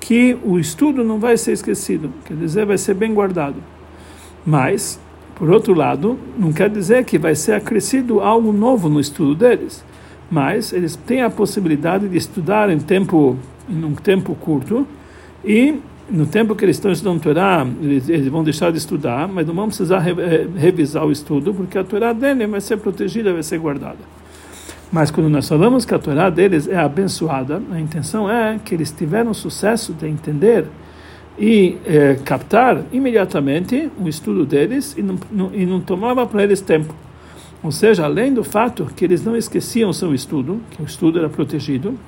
que 0.00 0.34
o 0.42 0.58
estudo 0.58 1.04
não 1.04 1.18
vai 1.18 1.36
ser 1.36 1.52
esquecido, 1.52 2.10
quer 2.24 2.38
dizer, 2.38 2.64
vai 2.64 2.78
ser 2.78 2.94
bem 2.94 3.12
guardado. 3.12 3.56
Mas, 4.46 4.98
por 5.34 5.50
outro 5.50 5.74
lado, 5.74 6.18
não 6.38 6.54
quer 6.54 6.70
dizer 6.70 7.04
que 7.04 7.18
vai 7.18 7.34
ser 7.34 7.52
acrescido 7.52 8.20
algo 8.20 8.50
novo 8.50 8.88
no 8.88 8.98
estudo 8.98 9.34
deles, 9.34 9.84
mas 10.30 10.72
eles 10.72 10.96
têm 10.96 11.22
a 11.22 11.30
possibilidade 11.30 12.08
de 12.08 12.16
estudar 12.16 12.70
em 12.70 12.78
tempo 12.78 13.36
em 13.68 13.84
um 13.84 13.94
tempo 13.94 14.34
curto 14.34 14.86
e 15.44 15.78
no 16.10 16.26
tempo 16.26 16.54
que 16.54 16.64
eles 16.64 16.76
estão 16.76 16.90
estudando 16.90 17.20
Torá, 17.20 17.66
eles, 17.82 18.08
eles, 18.08 18.28
vão 18.28 18.42
deixar 18.42 18.72
de 18.72 18.78
estudar, 18.78 19.28
mas 19.28 19.46
não 19.46 19.54
vão 19.54 19.66
precisar 19.66 19.98
re, 19.98 20.14
revisar 20.56 21.04
o 21.04 21.12
estudo, 21.12 21.52
porque 21.52 21.76
a 21.76 21.84
Torá 21.84 22.12
dele 22.12 22.46
vai 22.46 22.60
ser 22.60 22.78
protegida, 22.78 23.32
vai 23.32 23.42
ser 23.42 23.58
guardada. 23.58 23.98
Mas 24.90 25.10
quando 25.10 25.28
nós 25.28 25.46
falamos 25.46 25.84
que 25.84 25.94
a 25.94 25.98
Torá 25.98 26.30
deles 26.30 26.66
é 26.66 26.78
abençoada, 26.78 27.62
a 27.70 27.78
intenção 27.78 28.30
é 28.30 28.58
que 28.64 28.74
eles 28.74 28.90
tiveram 28.90 29.34
sucesso 29.34 29.92
de 29.92 30.08
entender 30.08 30.64
e 31.38 31.76
eh, 31.84 32.18
captar 32.24 32.82
imediatamente 32.90 33.90
o 34.00 34.08
estudo 34.08 34.46
deles 34.46 34.96
e 34.96 35.02
não, 35.02 35.18
não, 35.30 35.50
e 35.54 35.66
não 35.66 35.78
tomava 35.78 36.26
para 36.26 36.42
eles 36.42 36.62
tempo. 36.62 36.94
Ou 37.62 37.72
seja, 37.72 38.04
além 38.04 38.32
do 38.32 38.44
fato 38.44 38.86
que 38.96 39.04
eles 39.04 39.24
não 39.24 39.36
esqueciam 39.36 39.92
seu 39.92 40.14
estudo, 40.14 40.60
que 40.70 40.82
o 40.82 40.84
estudo 40.84 41.18
era 41.18 41.28
protegido, 41.28 41.98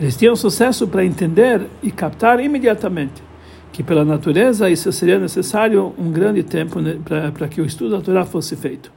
eles 0.00 0.16
tinham 0.16 0.36
sucesso 0.36 0.86
para 0.86 1.04
entender 1.04 1.66
e 1.82 1.90
captar 1.90 2.38
imediatamente 2.38 3.26
que 3.76 3.82
pela 3.82 4.06
natureza 4.06 4.70
isso 4.70 4.90
seria 4.90 5.18
necessário 5.18 5.92
um 5.98 6.10
grande 6.10 6.42
tempo 6.42 6.80
para 7.04 7.46
que 7.46 7.60
o 7.60 7.66
estudo 7.66 7.90
da 7.90 8.00
Torá 8.00 8.24
fosse 8.24 8.56
feito. 8.56 8.90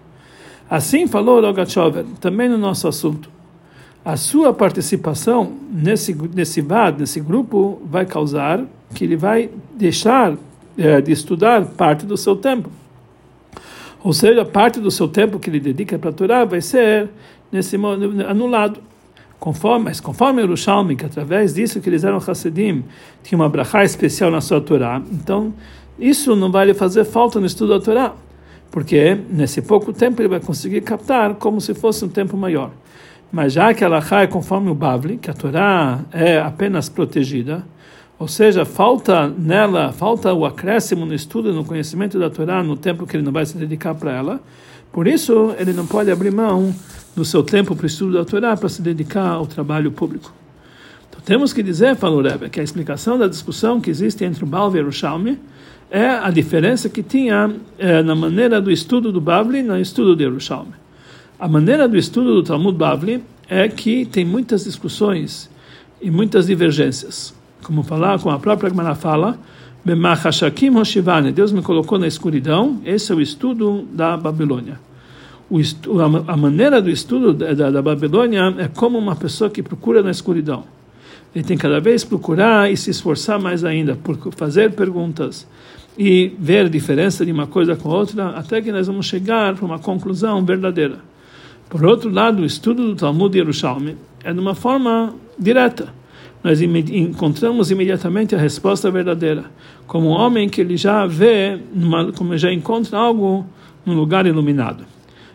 Assim 0.70 1.06
falou 1.06 1.42
Rogachover, 1.42 2.06
também 2.22 2.48
no 2.48 2.58
nosso 2.58 2.88
assunto. 2.88 3.30
A 4.06 4.16
sua 4.16 4.54
participação 4.54 5.52
nesse 5.70 6.16
nesse 6.34 6.62
VAD, 6.62 7.02
nesse 7.02 7.20
grupo, 7.20 7.82
vai 7.84 8.06
causar 8.06 8.64
que 8.96 9.04
ele 9.04 9.18
vai 9.18 9.50
deixar 9.76 10.38
é, 10.78 11.02
de 11.02 11.12
estudar 11.12 11.66
parte 11.66 12.06
do 12.06 12.16
seu 12.16 12.38
tempo. 12.38 12.70
Ou 14.04 14.14
seja, 14.14 14.46
parte 14.46 14.80
do 14.80 14.90
seu 14.90 15.08
tempo 15.08 15.40
que 15.40 15.50
ele 15.50 15.60
dedica 15.60 16.00
para 16.00 16.10
a 16.10 16.14
Torá 16.14 16.46
vai 16.46 16.62
ser 16.62 17.10
nesse 17.52 17.76
anulado. 18.28 18.80
Conforme, 19.40 19.86
mas 19.86 20.02
conforme 20.02 20.42
Yerushalmi, 20.42 20.98
que 20.98 21.06
através 21.06 21.54
disso 21.54 21.80
que 21.80 21.90
eles 21.90 22.04
eram 22.04 22.18
Hassidim, 22.18 22.84
tinha 23.24 23.40
uma 23.40 23.48
brachá 23.48 23.86
especial 23.86 24.30
na 24.30 24.42
sua 24.42 24.60
Torá, 24.60 25.02
então 25.12 25.54
isso 25.98 26.36
não 26.36 26.52
vai 26.52 26.66
lhe 26.66 26.74
fazer 26.74 27.06
falta 27.06 27.40
no 27.40 27.46
estudo 27.46 27.78
da 27.78 27.84
Torá, 27.84 28.14
porque 28.70 29.18
nesse 29.30 29.62
pouco 29.62 29.94
tempo 29.94 30.22
ele 30.22 30.28
vai 30.28 30.42
conseguir 30.42 30.82
captar 30.82 31.36
como 31.36 31.62
se 31.62 31.74
fosse 31.74 32.04
um 32.04 32.10
tempo 32.10 32.36
maior. 32.36 32.72
Mas 33.32 33.54
já 33.54 33.74
que 33.74 33.84
a 33.84 33.88
Lachá 33.88 34.24
é 34.24 34.28
conforme 34.28 34.70
o 34.70 34.76
Bavli, 34.76 35.18
que 35.18 35.30
a 35.30 35.34
Torá 35.34 36.02
é 36.12 36.40
apenas 36.40 36.90
protegida, 36.90 37.64
ou 38.20 38.28
seja, 38.28 38.66
falta 38.66 39.30
nela, 39.30 39.94
falta 39.94 40.34
o 40.34 40.46
acréscimo 40.46 41.06
no 41.06 41.14
estudo, 41.14 41.54
no 41.54 41.64
conhecimento 41.64 42.20
da 42.20 42.30
Torá, 42.30 42.62
no 42.62 42.76
tempo 42.76 43.08
que 43.08 43.16
ele 43.16 43.24
não 43.24 43.32
vai 43.32 43.46
se 43.46 43.58
dedicar 43.58 43.96
para 43.96 44.12
ela, 44.12 44.42
por 44.92 45.08
isso 45.08 45.56
ele 45.58 45.72
não 45.72 45.88
pode 45.88 46.12
abrir 46.12 46.30
mão 46.30 46.76
do 47.16 47.24
seu 47.24 47.42
tempo 47.42 47.74
para 47.78 47.86
o 47.86 47.88
estudo 47.88 48.14
da 48.14 48.26
Torá 48.26 48.58
para 48.58 48.68
se 48.68 48.82
dedicar 48.82 49.30
ao 49.30 49.48
trabalho 49.48 49.90
público. 49.90 50.34
Então 51.10 51.22
temos 51.22 51.54
que 51.54 51.64
dizer, 51.64 51.96
falou 51.96 52.22
Rebbe, 52.22 52.50
que 52.50 52.60
a 52.60 52.64
explicação 52.64 53.18
da 53.18 53.26
discussão 53.26 53.80
que 53.80 53.90
existe 53.90 54.26
entre 54.26 54.44
o 54.44 54.48
Baal 54.48 54.70
e 54.72 54.74
o 54.74 54.78
Yerushalmi 54.78 55.40
é 55.90 56.06
a 56.06 56.30
diferença 56.30 56.90
que 56.90 57.02
tinha 57.02 57.56
é, 57.78 58.04
na 58.04 58.16
maneira 58.16 58.60
do 58.60 58.70
estudo 58.70 59.14
do 59.14 59.22
Bavli 59.22 59.60
e 59.60 59.64
no 59.64 59.80
estudo 59.80 60.14
do 60.14 60.22
Yerushalmi. 60.22 60.74
A 61.40 61.48
maneira 61.48 61.88
do 61.88 61.98
estudo 61.98 62.34
do 62.34 62.44
Talmud 62.44 62.78
Bavli 62.78 63.24
é 63.48 63.70
que 63.70 64.06
tem 64.06 64.26
muitas 64.26 64.66
discussões 64.66 65.50
e 66.02 66.12
muitas 66.12 66.48
divergências. 66.48 67.39
Como 67.70 67.84
falar, 67.84 68.18
como 68.20 68.34
a 68.34 68.40
própria 68.40 68.68
Gemara 68.72 68.96
fala, 68.96 69.38
Deus 71.36 71.52
me 71.52 71.62
colocou 71.62 72.00
na 72.00 72.08
escuridão, 72.08 72.82
esse 72.84 73.12
é 73.12 73.16
o 73.16 73.22
estudo 73.22 73.88
da 73.94 74.18
Babilônia 74.18 74.80
estudo, 75.58 76.02
a 76.28 76.38
maneira 76.38 76.82
do 76.82 76.90
estudo 76.90 77.34
da, 77.34 77.72
da, 77.72 77.82
Babilônia 77.82 78.56
é 78.58 78.68
como 78.68 78.98
uma 78.98 79.16
pessoa 79.16 79.50
que 79.50 79.64
procura 79.64 80.04
na 80.04 80.12
escuridão. 80.12 80.64
Ele 81.34 81.44
tem 81.44 81.56
cada 81.56 81.80
vez 81.80 82.04
procurar 82.04 82.72
e 82.72 82.76
se 82.76 82.90
esforçar 82.90 83.40
mais 83.40 83.64
ainda 83.64 83.96
por 83.96 84.18
fazer 84.34 84.74
perguntas 84.74 85.48
e 85.96 86.34
ver 86.40 86.66
a 86.66 86.70
diferença 86.70 87.26
de 87.26 87.32
uma 87.32 87.48
coisa 87.48 87.76
com 87.76 87.90
outra, 87.90 88.30
até 88.30 88.62
que 88.62 88.72
nós 88.72 88.88
vamos 88.88 89.06
chegar 89.06 89.56
para 89.56 89.66
uma 89.66 89.78
conclusão 89.80 90.44
verdadeira. 90.44 90.98
Por 91.70 91.86
outro 91.86 92.10
lado, 92.10 92.42
o 92.42 92.46
estudo 92.46 92.88
do 92.88 92.96
Talmud 92.96 93.32
de 93.32 93.40
Yerushalmi 93.40 93.96
é 94.24 94.34
de 94.34 94.40
uma 94.40 94.56
forma 94.56 95.14
direta. 95.38 95.99
Nós 96.44 96.62
encontramos 96.62 97.70
imediatamente 97.70 98.34
a 98.34 98.38
resposta 98.38 98.90
verdadeira, 98.90 99.46
como 99.86 100.10
um 100.10 100.12
homem 100.12 100.48
que 100.48 100.62
ele 100.62 100.78
já 100.78 101.06
vê, 101.06 101.60
como 102.16 102.38
já 102.38 102.52
encontra 102.52 102.98
algo 102.98 103.46
num 103.86 103.94
lugar 103.94 104.26
iluminado. 104.26 104.86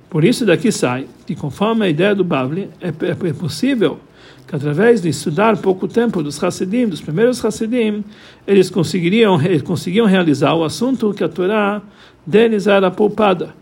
Por 0.09 0.25
isso 0.25 0.47
daqui 0.47 0.71
sai 0.71 1.07
que 1.27 1.35
conforme 1.35 1.87
a 1.87 1.89
ideia 1.89 2.15
do 2.15 2.25
Bavli, 2.25 2.71
é, 2.81 2.89
é, 2.89 3.29
é 3.29 3.33
possível 3.33 3.99
que 4.47 4.55
através 4.55 5.03
de 5.03 5.09
estudar 5.09 5.57
pouco 5.59 5.89
tempo 5.89 6.23
dos 6.23 6.43
Hassidim, 6.43 6.87
dos 6.87 7.01
primeiros 7.01 7.45
Hassidim, 7.45 8.05
eles 8.47 8.71
conseguiriam, 8.71 9.39
conseguiam 9.65 10.07
realizar 10.07 10.55
o 10.55 10.65
assunto 10.65 11.13
que 11.13 11.25
a 11.25 11.29
Torá 11.29 11.83
deles 12.27 12.67
era 12.67 12.91
poupada. 12.91 13.55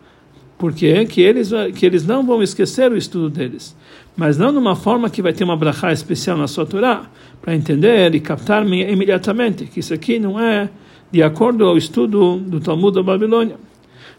Porque 0.62 1.06
que 1.06 1.20
eles, 1.20 1.50
que 1.74 1.84
eles 1.84 2.06
não 2.06 2.24
vão 2.24 2.40
esquecer 2.40 2.92
o 2.92 2.96
estudo 2.96 3.28
deles, 3.28 3.76
mas 4.16 4.38
não 4.38 4.52
de 4.52 4.58
uma 4.58 4.76
forma 4.76 5.10
que 5.10 5.20
vai 5.20 5.32
ter 5.32 5.42
uma 5.42 5.56
brachá 5.56 5.92
especial 5.92 6.38
na 6.38 6.46
sua 6.46 6.64
Torá, 6.64 7.06
para 7.40 7.52
entender 7.52 8.14
e 8.14 8.20
captar 8.20 8.64
imediatamente 8.64 9.64
que 9.64 9.80
isso 9.80 9.92
aqui 9.92 10.20
não 10.20 10.38
é 10.38 10.70
de 11.10 11.20
acordo 11.20 11.64
ao 11.64 11.76
estudo 11.76 12.36
do 12.36 12.60
Talmud 12.60 12.94
da 12.94 13.02
Babilônia. 13.02 13.56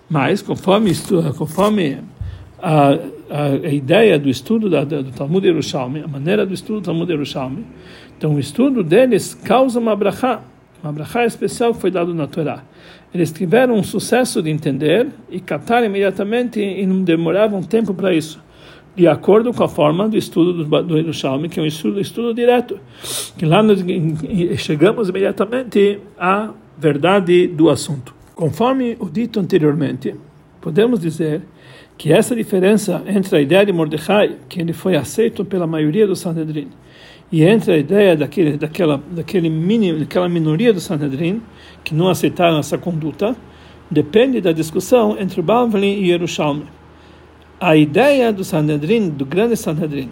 Mas, 0.09 0.41
conforme, 0.41 0.91
conforme 1.37 1.99
a, 2.61 2.89
a, 2.89 3.45
a 3.63 3.73
ideia 3.73 4.19
do 4.19 4.27
estudo 4.27 4.69
da, 4.69 4.83
do 4.83 5.13
Talmud 5.13 5.47
Yerushalmi, 5.47 6.01
a 6.01 6.07
maneira 6.09 6.45
do 6.45 6.53
estudo 6.53 6.81
do 6.81 6.83
Talmud 6.83 7.09
Yerushalmi. 7.09 7.65
Então, 8.17 8.35
o 8.35 8.39
estudo 8.39 8.83
deles 8.83 9.33
causa 9.33 9.79
uma 9.79 9.95
brachá, 9.95 10.41
uma 10.83 10.91
brachá 10.91 11.23
especial 11.25 11.73
que 11.73 11.79
foi 11.79 11.89
dado 11.89 12.13
na 12.13 12.27
Torá. 12.27 12.63
Eles 13.13 13.31
tiveram 13.31 13.75
um 13.75 13.83
sucesso 13.83 14.41
de 14.41 14.49
entender 14.49 15.07
e 15.29 15.39
captar 15.39 15.83
imediatamente 15.83 16.59
e 16.59 16.85
não 16.85 17.03
demoravam 17.03 17.61
tempo 17.61 17.93
para 17.93 18.13
isso 18.13 18.41
de 18.95 19.07
acordo 19.07 19.53
com 19.53 19.63
a 19.63 19.67
forma 19.67 20.07
do 20.07 20.15
estudo 20.15 20.63
do, 20.63 20.83
do 20.83 20.97
Yerushalmi, 20.97 21.49
que 21.49 21.59
é 21.59 21.63
um 21.63 21.65
estudo, 21.65 21.99
estudo 21.99 22.33
direto, 22.33 22.79
que 23.37 23.45
lá 23.45 23.63
nós 23.63 23.83
chegamos 24.57 25.09
imediatamente 25.09 25.99
à 26.17 26.51
verdade 26.77 27.47
do 27.47 27.69
assunto. 27.69 28.13
Conforme 28.35 28.95
o 28.99 29.09
dito 29.09 29.39
anteriormente, 29.39 30.15
podemos 30.61 30.99
dizer 30.99 31.41
que 31.97 32.11
essa 32.11 32.35
diferença 32.35 33.03
entre 33.07 33.35
a 33.35 33.41
ideia 33.41 33.65
de 33.65 33.71
Mordecai, 33.71 34.37
que 34.47 34.61
ele 34.61 34.73
foi 34.73 34.95
aceito 34.95 35.43
pela 35.43 35.65
maioria 35.65 36.05
do 36.05 36.15
Sanhedrin, 36.15 36.69
e 37.33 37.43
entre 37.43 37.73
a 37.73 37.77
ideia 37.77 38.15
daquele, 38.15 38.57
daquela, 38.57 39.01
daquele 39.11 39.49
mínimo, 39.49 39.99
daquela 39.99 40.29
minoria 40.29 40.71
do 40.71 40.79
Sanhedrin, 40.79 41.41
que 41.83 41.93
não 41.95 42.07
aceitaram 42.07 42.59
essa 42.59 42.77
conduta, 42.77 43.35
depende 43.89 44.39
da 44.39 44.51
discussão 44.51 45.17
entre 45.19 45.41
Bavli 45.41 46.01
e 46.01 46.11
Yerushalmi. 46.11 46.67
A 47.59 47.75
ideia 47.75 48.31
do 48.31 48.43
Sanhedrin, 48.43 49.09
do 49.09 49.25
grande 49.25 49.57
Sanhedrin, 49.57 50.11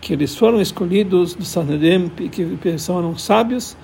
que 0.00 0.12
eles 0.12 0.34
foram 0.34 0.60
escolhidos 0.60 1.34
do 1.34 1.44
Sanhedrin, 1.44 2.08
que 2.08 2.78
são 2.78 3.16
sábios, 3.16 3.76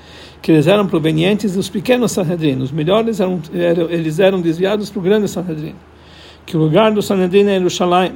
que 0.42 0.50
eles 0.50 0.66
eram 0.66 0.84
provenientes 0.86 1.54
dos 1.54 1.68
pequenos 1.68 2.10
Sanhedrin, 2.12 2.60
os 2.60 2.72
melhores 2.72 3.20
eram, 3.20 3.40
eram 3.54 3.88
eles 3.90 4.18
eram 4.18 4.40
desviados 4.40 4.90
para 4.90 4.98
o 4.98 5.02
grande 5.02 5.28
Sanhedrin 5.28 5.74
que 6.44 6.56
o 6.56 6.60
lugar 6.60 6.92
do 6.92 7.02
Sanedrin 7.02 7.46
é 7.46 7.58
Jerusalém, 7.58 8.12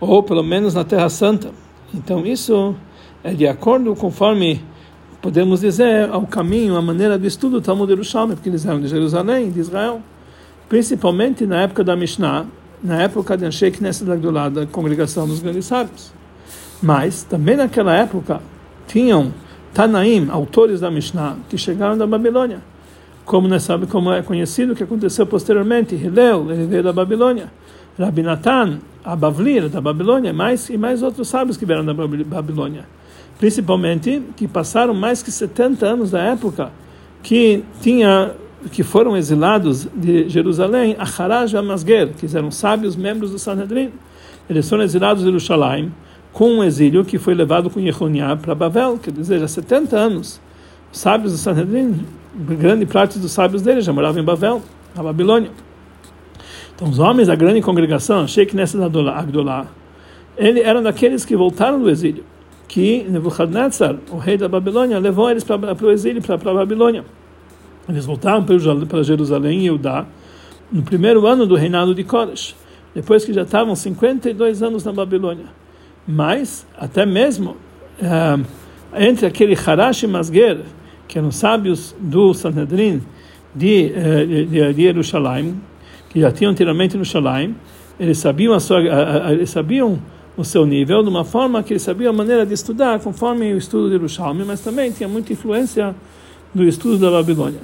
ou 0.00 0.22
pelo 0.22 0.42
menos 0.42 0.74
na 0.74 0.84
Terra 0.84 1.08
Santa. 1.08 1.50
Então 1.94 2.26
isso 2.26 2.74
é 3.24 3.32
de 3.32 3.46
acordo 3.46 3.94
conforme 3.94 4.62
podemos 5.20 5.60
dizer 5.60 6.10
ao 6.10 6.26
caminho, 6.26 6.76
a 6.76 6.82
maneira 6.82 7.16
do 7.16 7.26
estudo 7.26 7.60
do 7.60 7.64
Talmud 7.64 7.88
Jerusalém, 7.88 8.34
porque 8.34 8.48
eles 8.48 8.66
eram 8.66 8.80
de 8.80 8.88
Jerusalém, 8.88 9.50
de 9.50 9.60
Israel, 9.60 10.02
principalmente 10.68 11.46
na 11.46 11.62
época 11.62 11.84
da 11.84 11.94
Mishnah, 11.94 12.46
na 12.82 13.00
época 13.00 13.36
de 13.36 13.44
Anshe 13.44 13.70
Knesset 13.70 14.10
Agdolá, 14.10 14.48
da 14.48 14.66
congregação 14.66 15.26
dos 15.28 15.38
grandes 15.38 15.66
sábios. 15.66 16.12
Mas 16.82 17.22
também 17.22 17.56
naquela 17.56 17.94
época 17.94 18.40
tinham 18.88 19.32
Tanaim, 19.72 20.28
autores 20.28 20.80
da 20.80 20.90
Mishnah, 20.90 21.36
que 21.48 21.56
chegaram 21.56 21.96
da 21.96 22.06
Babilônia. 22.06 22.60
Como 23.24 23.46
nós 23.46 23.62
sabe 23.62 23.86
como 23.86 24.10
é 24.12 24.20
conhecido 24.22 24.74
que 24.74 24.82
aconteceu 24.82 25.24
posteriormente, 25.24 25.94
Hillel, 25.94 26.50
ele 26.50 26.66
veio 26.66 26.82
da 26.82 26.92
Babilônia. 26.92 27.52
Rabinatan, 27.96 28.80
Abavlir, 29.04 29.68
da 29.68 29.80
Babilônia, 29.80 30.32
mais, 30.32 30.68
e 30.68 30.76
mais 30.76 31.02
outros 31.02 31.28
sábios 31.28 31.56
que 31.56 31.64
vieram 31.64 31.84
da 31.84 31.94
Babilônia. 31.94 32.84
Principalmente 33.38 34.22
que 34.36 34.46
passaram 34.46 34.94
mais 34.94 35.22
que 35.22 35.30
70 35.30 35.86
anos 35.86 36.10
da 36.10 36.20
época 36.20 36.70
que 37.22 37.64
tinha 37.80 38.34
que 38.70 38.82
foram 38.82 39.16
exilados 39.16 39.88
de 39.94 40.28
Jerusalém, 40.28 40.94
Acharaj 40.98 41.52
e 41.52 41.56
Amasger, 41.56 42.10
que 42.10 42.26
eram 42.36 42.50
sábios 42.50 42.94
membros 42.94 43.32
do 43.32 43.38
Sanhedrin. 43.38 43.90
Eles 44.48 44.68
foram 44.68 44.84
exilados 44.84 45.24
de 45.24 45.28
Jerusalém 45.28 45.92
com 46.32 46.48
um 46.48 46.64
exílio 46.64 47.04
que 47.04 47.18
foi 47.18 47.34
levado 47.34 47.68
com 47.68 47.80
Yehoniah 47.80 48.36
para 48.36 48.54
Babel, 48.54 48.98
dizer, 49.12 49.42
há 49.42 49.48
70 49.48 49.96
anos. 49.96 50.40
Os 50.92 50.98
sábios 50.98 51.32
do 51.32 51.38
Sanhedrin, 51.38 52.04
grande 52.34 52.86
parte 52.86 53.18
dos 53.18 53.32
sábios 53.32 53.62
deles 53.62 53.84
já 53.84 53.92
moravam 53.92 54.22
em 54.22 54.24
Babel, 54.24 54.62
na 54.94 55.02
Babilônia. 55.02 55.50
Então, 56.74 56.88
os 56.88 56.98
homens 56.98 57.28
da 57.28 57.34
grande 57.34 57.60
congregação, 57.60 58.26
Sheikh 58.26 58.56
Nesset 58.56 58.82
Agdolá, 58.82 59.66
eles 60.36 60.64
eram 60.64 60.82
daqueles 60.82 61.24
que 61.24 61.36
voltaram 61.36 61.78
do 61.78 61.90
exílio, 61.90 62.24
que 62.72 63.04
Nebuchadnezzar, 63.06 63.96
o 64.10 64.16
rei 64.16 64.38
da 64.38 64.48
Babilônia, 64.48 64.98
levou 64.98 65.30
eles 65.30 65.44
para 65.44 65.76
o 65.84 65.90
exílio, 65.90 66.22
para 66.22 66.36
a 66.36 66.54
Babilônia. 66.54 67.04
Eles 67.86 68.06
voltaram 68.06 68.42
para 68.88 69.02
Jerusalém 69.02 69.64
e 69.64 69.66
Judá 69.66 70.06
no 70.72 70.82
primeiro 70.82 71.26
ano 71.26 71.46
do 71.46 71.54
reinado 71.54 71.94
de 71.94 72.02
Koresh, 72.02 72.56
depois 72.94 73.26
que 73.26 73.32
já 73.34 73.42
estavam 73.42 73.76
52 73.76 74.62
anos 74.62 74.84
na 74.84 74.92
Babilônia. 74.92 75.44
Mas, 76.08 76.66
até 76.78 77.04
mesmo, 77.04 77.58
uh, 78.00 78.42
entre 78.96 79.26
aquele 79.26 79.54
Harash 79.54 80.04
e 80.04 80.06
Masger, 80.06 80.60
que 81.06 81.18
eram 81.18 81.30
sábios 81.30 81.94
do 82.00 82.32
Sanhedrin 82.32 83.02
de, 83.54 83.92
uh, 83.94 84.26
de, 84.26 84.72
de 84.72 84.82
Jerusalém, 84.82 85.60
que 86.08 86.22
já 86.22 86.32
tinham 86.32 86.50
anteriormente 86.50 86.96
no 86.96 87.04
Shalaim, 87.04 87.54
eles 88.00 88.16
sabiam, 88.16 88.54
a 88.54 88.60
sua, 88.60 88.80
eles 89.30 89.50
sabiam 89.50 90.00
o 90.36 90.44
seu 90.44 90.64
nível 90.64 91.02
de 91.02 91.08
uma 91.08 91.24
forma 91.24 91.62
que 91.62 91.72
eles 91.72 91.82
sabiam 91.82 92.10
a 92.10 92.16
maneira 92.16 92.46
de 92.46 92.54
estudar 92.54 93.00
conforme 93.00 93.52
o 93.52 93.58
estudo 93.58 93.86
de 93.86 93.92
Jerusalém, 93.92 94.44
mas 94.46 94.60
também 94.60 94.90
tinha 94.90 95.08
muita 95.08 95.32
influência 95.32 95.94
do 96.54 96.64
estudo 96.64 96.98
da 96.98 97.10
Babilônia. 97.10 97.60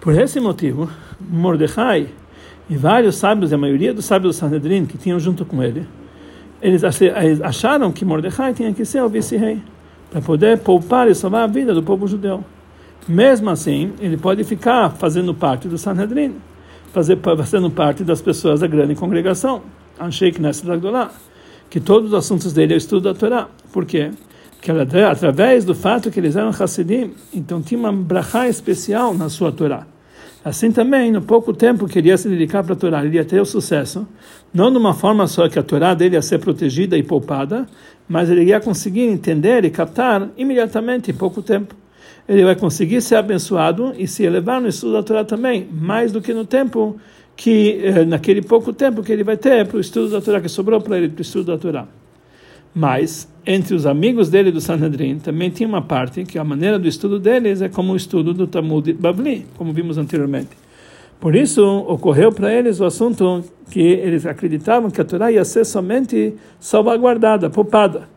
Por 0.00 0.18
esse 0.18 0.40
motivo, 0.40 0.90
Mordecai 1.20 2.08
e 2.68 2.76
vários 2.76 3.16
sábios, 3.16 3.52
a 3.52 3.58
maioria 3.58 3.94
dos 3.94 4.04
sábios 4.04 4.36
do 4.36 4.38
Sanhedrin 4.38 4.84
que 4.86 4.98
tinham 4.98 5.18
junto 5.20 5.44
com 5.44 5.62
ele, 5.62 5.86
eles 6.60 6.82
acharam 7.42 7.92
que 7.92 8.04
Mordecai 8.04 8.52
tinha 8.54 8.72
que 8.72 8.84
ser 8.84 9.02
o 9.02 9.08
vice-rei 9.08 9.60
para 10.10 10.20
poder 10.20 10.58
poupar 10.58 11.08
e 11.08 11.14
salvar 11.14 11.44
a 11.44 11.46
vida 11.46 11.74
do 11.74 11.82
povo 11.82 12.06
judeu. 12.08 12.44
Mesmo 13.06 13.50
assim, 13.50 13.92
ele 14.00 14.16
pode 14.16 14.42
ficar 14.42 14.90
fazendo 14.90 15.32
parte 15.32 15.68
do 15.68 15.78
Sanhedrin 15.78 16.34
fazer, 16.92 17.18
fazendo 17.36 17.70
parte 17.70 18.02
das 18.02 18.22
pessoas 18.22 18.60
da 18.60 18.66
grande 18.66 18.94
congregação, 18.94 19.62
Ansheik 20.00 20.40
Nesset 20.40 20.70
Agdolá, 20.70 21.10
que 21.68 21.80
todos 21.80 22.12
os 22.12 22.14
assuntos 22.14 22.52
dele 22.52 22.72
é 22.72 22.76
o 22.76 22.78
estudo 22.78 23.12
da 23.12 23.14
Torá. 23.18 23.48
Por 23.72 23.84
quê? 23.84 24.10
Porque 24.52 24.70
através 24.70 25.64
do 25.64 25.74
fato 25.74 26.10
que 26.10 26.18
eles 26.18 26.36
eram 26.36 26.48
Hassidim, 26.48 27.12
então 27.32 27.62
tinha 27.62 27.78
uma 27.78 27.92
brachá 27.92 28.48
especial 28.48 29.14
na 29.14 29.28
sua 29.28 29.52
Torá. 29.52 29.86
Assim 30.44 30.70
também, 30.70 31.10
no 31.10 31.22
pouco 31.22 31.52
tempo 31.52 31.86
que 31.86 31.98
ele 31.98 32.08
ia 32.08 32.16
se 32.16 32.28
dedicar 32.28 32.62
para 32.62 32.74
a 32.74 32.76
Torá, 32.76 33.04
ele 33.04 33.16
ia 33.16 33.24
ter 33.24 33.40
o 33.40 33.44
sucesso, 33.44 34.06
não 34.54 34.70
de 34.70 34.78
uma 34.78 34.94
forma 34.94 35.26
só 35.26 35.48
que 35.48 35.58
a 35.58 35.62
Torá 35.62 35.92
dele 35.92 36.14
ia 36.14 36.22
ser 36.22 36.38
protegida 36.38 36.96
e 36.96 37.02
poupada, 37.02 37.66
mas 38.08 38.30
ele 38.30 38.44
ia 38.44 38.60
conseguir 38.60 39.02
entender 39.02 39.64
e 39.64 39.70
captar 39.70 40.28
imediatamente 40.36 41.10
em 41.10 41.14
pouco 41.14 41.42
tempo 41.42 41.74
ele 42.28 42.44
vai 42.44 42.56
conseguir 42.56 43.00
ser 43.00 43.16
abençoado 43.16 43.94
e 43.96 44.06
se 44.06 44.24
elevar 44.24 44.60
no 44.60 44.68
estudo 44.68 44.94
da 44.94 45.02
Torá 45.02 45.24
também, 45.24 45.68
mais 45.70 46.10
do 46.10 46.20
que 46.20 46.34
no 46.34 46.44
tempo 46.44 46.96
que, 47.36 47.80
eh, 47.82 48.04
naquele 48.04 48.40
pouco 48.40 48.72
tempo 48.72 49.02
que 49.02 49.12
ele 49.12 49.22
vai 49.22 49.36
ter 49.36 49.66
para 49.66 49.76
o 49.76 49.80
estudo 49.80 50.10
da 50.10 50.20
Torá, 50.20 50.40
que 50.40 50.48
sobrou 50.48 50.80
para 50.80 50.96
ele 50.96 51.10
para 51.10 51.18
o 51.18 51.22
estudo 51.22 51.52
da 51.52 51.58
Torá. 51.58 51.86
Mas, 52.74 53.28
entre 53.46 53.74
os 53.74 53.86
amigos 53.86 54.28
dele 54.28 54.50
do 54.50 54.60
Sanhedrin, 54.60 55.18
também 55.18 55.50
tinha 55.50 55.68
uma 55.68 55.82
parte 55.82 56.24
que 56.24 56.38
a 56.38 56.44
maneira 56.44 56.78
do 56.78 56.88
estudo 56.88 57.18
deles 57.18 57.60
é 57.60 57.68
como 57.68 57.92
o 57.92 57.96
estudo 57.96 58.32
do 58.34 58.46
Talmud 58.46 58.92
Bavli, 58.94 59.46
como 59.56 59.72
vimos 59.72 59.98
anteriormente. 59.98 60.50
Por 61.20 61.34
isso, 61.34 61.64
ocorreu 61.88 62.30
para 62.30 62.52
eles 62.52 62.80
o 62.80 62.84
assunto 62.84 63.42
que 63.70 63.80
eles 63.80 64.26
acreditavam 64.26 64.90
que 64.90 65.00
a 65.00 65.04
Torá 65.04 65.32
ia 65.32 65.44
ser 65.44 65.64
somente 65.64 66.34
salvaguardada, 66.60 67.48
poupada, 67.48 68.08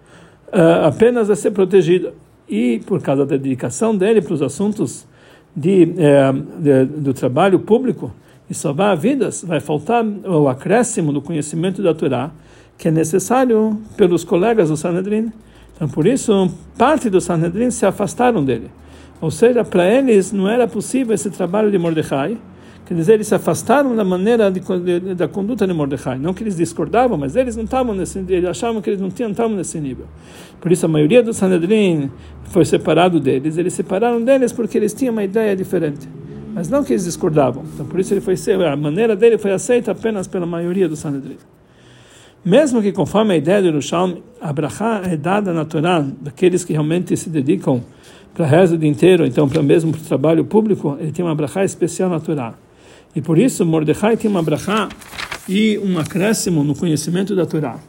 uh, 0.47 0.87
apenas 0.87 1.29
a 1.29 1.35
ser 1.35 1.51
protegida 1.51 2.13
e 2.47 2.81
por 2.85 3.01
causa 3.01 3.25
da 3.25 3.37
dedicação 3.37 3.95
dele 3.95 4.21
para 4.21 4.33
os 4.33 4.41
assuntos 4.41 5.07
de, 5.55 5.93
é, 5.97 6.31
de, 6.59 6.85
do 6.85 7.13
trabalho 7.13 7.59
público 7.59 8.11
e 8.49 8.53
salvar 8.53 8.95
vidas, 8.97 9.43
vai 9.47 9.59
faltar 9.59 10.03
o 10.05 10.47
acréscimo 10.47 11.13
do 11.13 11.21
conhecimento 11.21 11.81
da 11.83 11.93
Torá, 11.93 12.31
que 12.77 12.87
é 12.87 12.91
necessário 12.91 13.79
pelos 13.95 14.23
colegas 14.23 14.69
do 14.69 14.77
Sanhedrin. 14.77 15.31
Então, 15.75 15.87
por 15.87 16.07
isso, 16.07 16.49
parte 16.77 17.09
do 17.09 17.21
Sanhedrin 17.21 17.71
se 17.71 17.85
afastaram 17.85 18.43
dele. 18.43 18.71
Ou 19.21 19.29
seja, 19.29 19.63
para 19.63 19.87
eles 19.87 20.31
não 20.31 20.47
era 20.47 20.67
possível 20.67 21.13
esse 21.13 21.29
trabalho 21.29 21.69
de 21.69 21.77
Mordecai, 21.77 22.37
Quer 22.89 22.95
dizer, 22.95 23.13
eles 23.13 23.27
se 23.27 23.35
afastaram 23.35 23.95
da 23.95 24.03
maneira 24.03 24.49
de, 24.49 24.59
de, 24.59 25.13
da 25.13 25.27
conduta 25.27 25.67
de 25.67 25.71
Mordecai. 25.71 26.17
Não 26.17 26.33
que 26.33 26.41
eles 26.41 26.57
discordavam, 26.57 27.19
mas 27.19 27.35
eles 27.35 27.55
não 27.55 27.63
estavam 27.63 27.93
nesse 27.93 28.17
eles 28.17 28.45
achavam 28.45 28.81
que 28.81 28.89
eles 28.89 28.99
não 28.99 29.11
tinham, 29.11 29.29
estavam 29.29 29.55
nesse 29.55 29.79
nível. 29.79 30.07
Por 30.59 30.71
isso, 30.71 30.87
a 30.87 30.89
maioria 30.89 31.21
dos 31.21 31.37
Sanhedrin 31.37 32.09
foi 32.45 32.65
separado 32.65 33.19
deles. 33.19 33.59
Eles 33.59 33.73
separaram 33.73 34.23
deles 34.23 34.51
porque 34.51 34.75
eles 34.75 34.91
tinham 34.91 35.11
uma 35.11 35.23
ideia 35.23 35.55
diferente. 35.55 36.09
Mas 36.53 36.69
não 36.69 36.83
que 36.83 36.93
eles 36.93 37.05
discordavam. 37.05 37.63
Então, 37.73 37.85
por 37.85 37.99
isso, 37.99 38.13
ele 38.13 38.21
foi 38.21 38.35
a 38.65 38.75
maneira 38.75 39.15
dele 39.15 39.37
foi 39.37 39.51
aceita 39.51 39.91
apenas 39.91 40.27
pela 40.27 40.45
maioria 40.45 40.87
dos 40.87 40.99
Sanhedrin. 40.99 41.37
Mesmo 42.43 42.81
que, 42.81 42.91
conforme 42.91 43.33
a 43.33 43.37
ideia 43.37 43.61
de 43.61 43.67
Yerushalmi, 43.67 44.23
a 44.39 44.53
brachá 44.53 45.01
é 45.05 45.17
dada 45.17 45.51
na 45.51 45.65
daqueles 46.21 46.63
que 46.63 46.71
realmente 46.71 47.15
se 47.17 47.29
dedicam 47.29 47.83
para 48.33 48.45
o 48.45 48.47
resto 48.47 48.77
do 48.77 48.85
inteiro, 48.85 49.25
então 49.25 49.49
para 49.49 49.61
mesmo 49.61 49.91
para 49.91 49.99
o 49.99 50.03
trabalho 50.05 50.45
público, 50.45 50.95
ele 50.99 51.11
tem 51.11 51.25
uma 51.25 51.35
brachá 51.35 51.65
especial 51.65 52.09
na. 52.19 52.57
E 53.13 53.21
por 53.21 53.37
isso 53.37 53.65
Mordecai 53.65 54.15
tem 54.15 54.31
uma 54.31 54.41
brachá 54.41 54.87
e 55.47 55.77
um 55.79 55.99
acréscimo 55.99 56.63
no 56.63 56.73
conhecimento 56.73 57.35
da 57.35 57.45
Torá. 57.45 57.79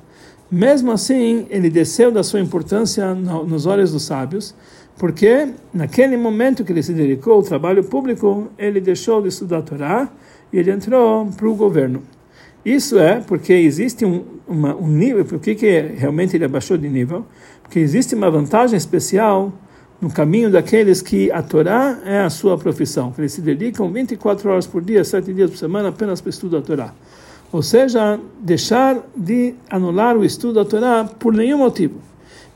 Mesmo 0.50 0.90
assim, 0.90 1.46
ele 1.48 1.70
desceu 1.70 2.10
da 2.10 2.24
sua 2.24 2.40
importância 2.40 3.14
nos 3.14 3.66
olhos 3.66 3.92
dos 3.92 4.02
sábios, 4.02 4.52
porque 4.98 5.48
naquele 5.72 6.16
momento 6.16 6.64
que 6.64 6.72
ele 6.72 6.82
se 6.82 6.92
dedicou 6.92 7.34
ao 7.34 7.42
trabalho 7.42 7.82
público, 7.82 8.48
ele 8.58 8.80
deixou 8.80 9.22
de 9.22 9.28
estudar 9.28 9.58
a 9.58 9.62
Torá 9.62 10.08
e 10.52 10.58
ele 10.58 10.70
entrou 10.70 11.26
para 11.26 11.48
o 11.48 11.54
governo. 11.54 12.02
Isso 12.64 12.98
é 12.98 13.20
porque 13.20 13.52
existe 13.52 14.04
um, 14.04 14.24
uma, 14.46 14.74
um 14.74 14.86
nível, 14.86 15.24
por 15.24 15.38
que 15.38 15.54
realmente 15.96 16.36
ele 16.36 16.44
abaixou 16.44 16.76
de 16.76 16.88
nível? 16.88 17.24
Porque 17.62 17.78
existe 17.78 18.14
uma 18.14 18.30
vantagem 18.30 18.76
especial 18.76 19.52
no 20.00 20.10
caminho 20.10 20.50
daqueles 20.50 21.00
que 21.00 21.30
a 21.30 21.42
Torá 21.42 21.98
é 22.04 22.20
a 22.20 22.30
sua 22.30 22.58
profissão, 22.58 23.12
que 23.12 23.20
eles 23.20 23.32
se 23.32 23.40
dedicam 23.40 23.90
24 23.90 24.50
horas 24.50 24.66
por 24.66 24.82
dia, 24.82 25.04
7 25.04 25.32
dias 25.32 25.50
por 25.50 25.56
semana 25.56 25.90
apenas 25.90 26.20
para 26.20 26.28
o 26.28 26.30
estudo 26.30 26.58
da 26.58 26.66
Torá. 26.66 26.94
Ou 27.52 27.62
seja, 27.62 28.18
deixar 28.40 28.98
de 29.16 29.54
anular 29.68 30.16
o 30.16 30.24
estudo 30.24 30.54
da 30.54 30.64
Torá 30.64 31.04
por 31.04 31.32
nenhum 31.32 31.58
motivo. 31.58 32.09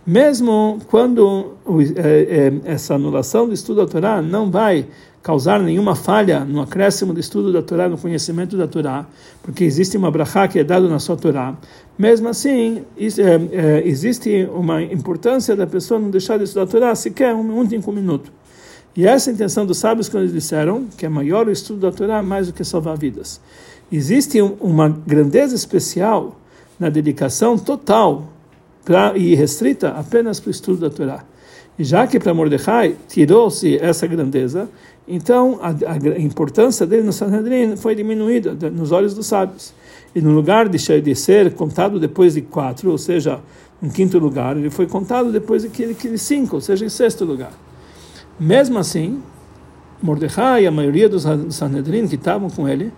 Mesmo 0.07 0.81
quando 0.89 1.55
é, 1.97 2.51
é, 2.67 2.73
essa 2.73 2.95
anulação 2.95 3.47
do 3.47 3.55
estudo 3.55 3.85
da 3.85 3.91
Torá 3.91 4.21
não 4.21 4.51
vai 4.51 4.87
causar 5.23 5.59
nenhuma 5.61 5.95
falha 5.95 6.45
no 6.45 6.61
acréscimo 6.61 7.15
do 7.15 7.19
estudo 7.19 7.51
da 7.51 7.63
Torá, 7.63 7.89
no 7.89 7.97
conhecimento 7.97 8.59
da 8.59 8.69
Torá, 8.69 9.07
porque 9.43 9.65
existe 9.65 9.97
uma 9.97 10.11
brachá 10.11 10.47
que 10.47 10.59
é 10.59 10.65
dada 10.65 10.87
na 10.87 10.99
sua 10.99 11.17
Torá. 11.17 11.57
Mesmo 11.99 12.29
assim, 12.29 12.85
é, 12.99 13.83
existe 13.87 14.47
uma 14.55 14.83
importância 14.83 15.57
da 15.57 15.67
pessoa 15.67 15.99
não 15.99 16.11
deixar 16.11 16.37
de 16.37 16.45
estudar 16.45 16.65
a 16.65 16.67
Torá 16.67 16.95
sequer 16.95 17.35
um 17.35 17.59
único 17.59 17.91
minuto. 17.91 18.31
E 18.95 19.07
essa 19.07 19.31
é 19.31 19.33
a 19.33 19.35
intenção 19.35 19.65
dos 19.65 19.79
sábios 19.79 20.11
quando 20.11 20.25
eles 20.25 20.35
disseram 20.35 20.87
que 20.99 21.07
é 21.07 21.09
maior 21.09 21.49
o 21.49 21.51
estudo 21.51 21.81
da 21.81 21.91
Torá 21.91 22.23
mais 22.23 22.49
do 22.49 22.53
que 22.53 22.63
salvar 22.63 22.99
vidas. 22.99 23.41
Existe 23.91 24.43
uma 24.61 24.91
grandeza 24.91 25.55
especial 25.55 26.39
na 26.79 26.91
dedicação 26.91 27.57
total 27.57 28.34
e 29.17 29.35
restrita 29.35 29.89
apenas 29.91 30.41
para 30.41 30.49
o 30.49 30.51
estudo 30.51 30.81
da 30.81 30.91
Torá. 30.91 31.25
E 31.79 31.85
já 31.85 32.07
que 32.07 32.21
para 32.21 32.33
Mordecai 32.33 32.97
tirou-se 33.09 33.77
essa 33.79 34.07
grandeza, 34.07 34.69
então, 35.07 35.59
a, 35.61 35.69
a, 35.69 36.19
importância 36.19 36.87
dele 36.87 37.03
no 37.03 37.13
Sanhedrin 37.13 37.77
foi 37.77 37.95
diminuída 37.95 38.55
nos 38.71 38.91
olhos 38.91 39.15
dos 39.15 39.27
sábios. 39.27 39.75
E 40.15 40.21
no 40.21 40.31
lugar 40.31 40.69
de, 40.69 41.15
ser 41.15 41.53
contado 41.55 42.01
depois 42.01 42.35
de 42.35 42.41
quatro, 42.41 42.91
ou 42.91 42.97
seja, 42.97 43.41
em 43.83 43.91
quinto 43.91 44.19
lugar, 44.19 44.57
ele 44.57 44.71
foi 44.71 44.87
contado 44.87 45.31
depois 45.31 45.63
de, 45.63 45.95
de 45.95 46.19
cinco, 46.19 46.57
ou 46.57 46.61
seja, 46.61 46.87
em 46.87 46.89
sexto 46.89 47.25
lugar. 47.25 47.53
Mesmo 48.41 48.79
assim, 48.79 49.21
Mordecai 50.03 50.65
e 50.65 50.67
a 50.67 50.71
maioria 50.71 51.09
dos 51.09 51.27
Sanhedrin 51.51 52.09
que 52.09 52.15
estavam 52.15 52.49
com 52.49 52.67
ele, 52.69 52.91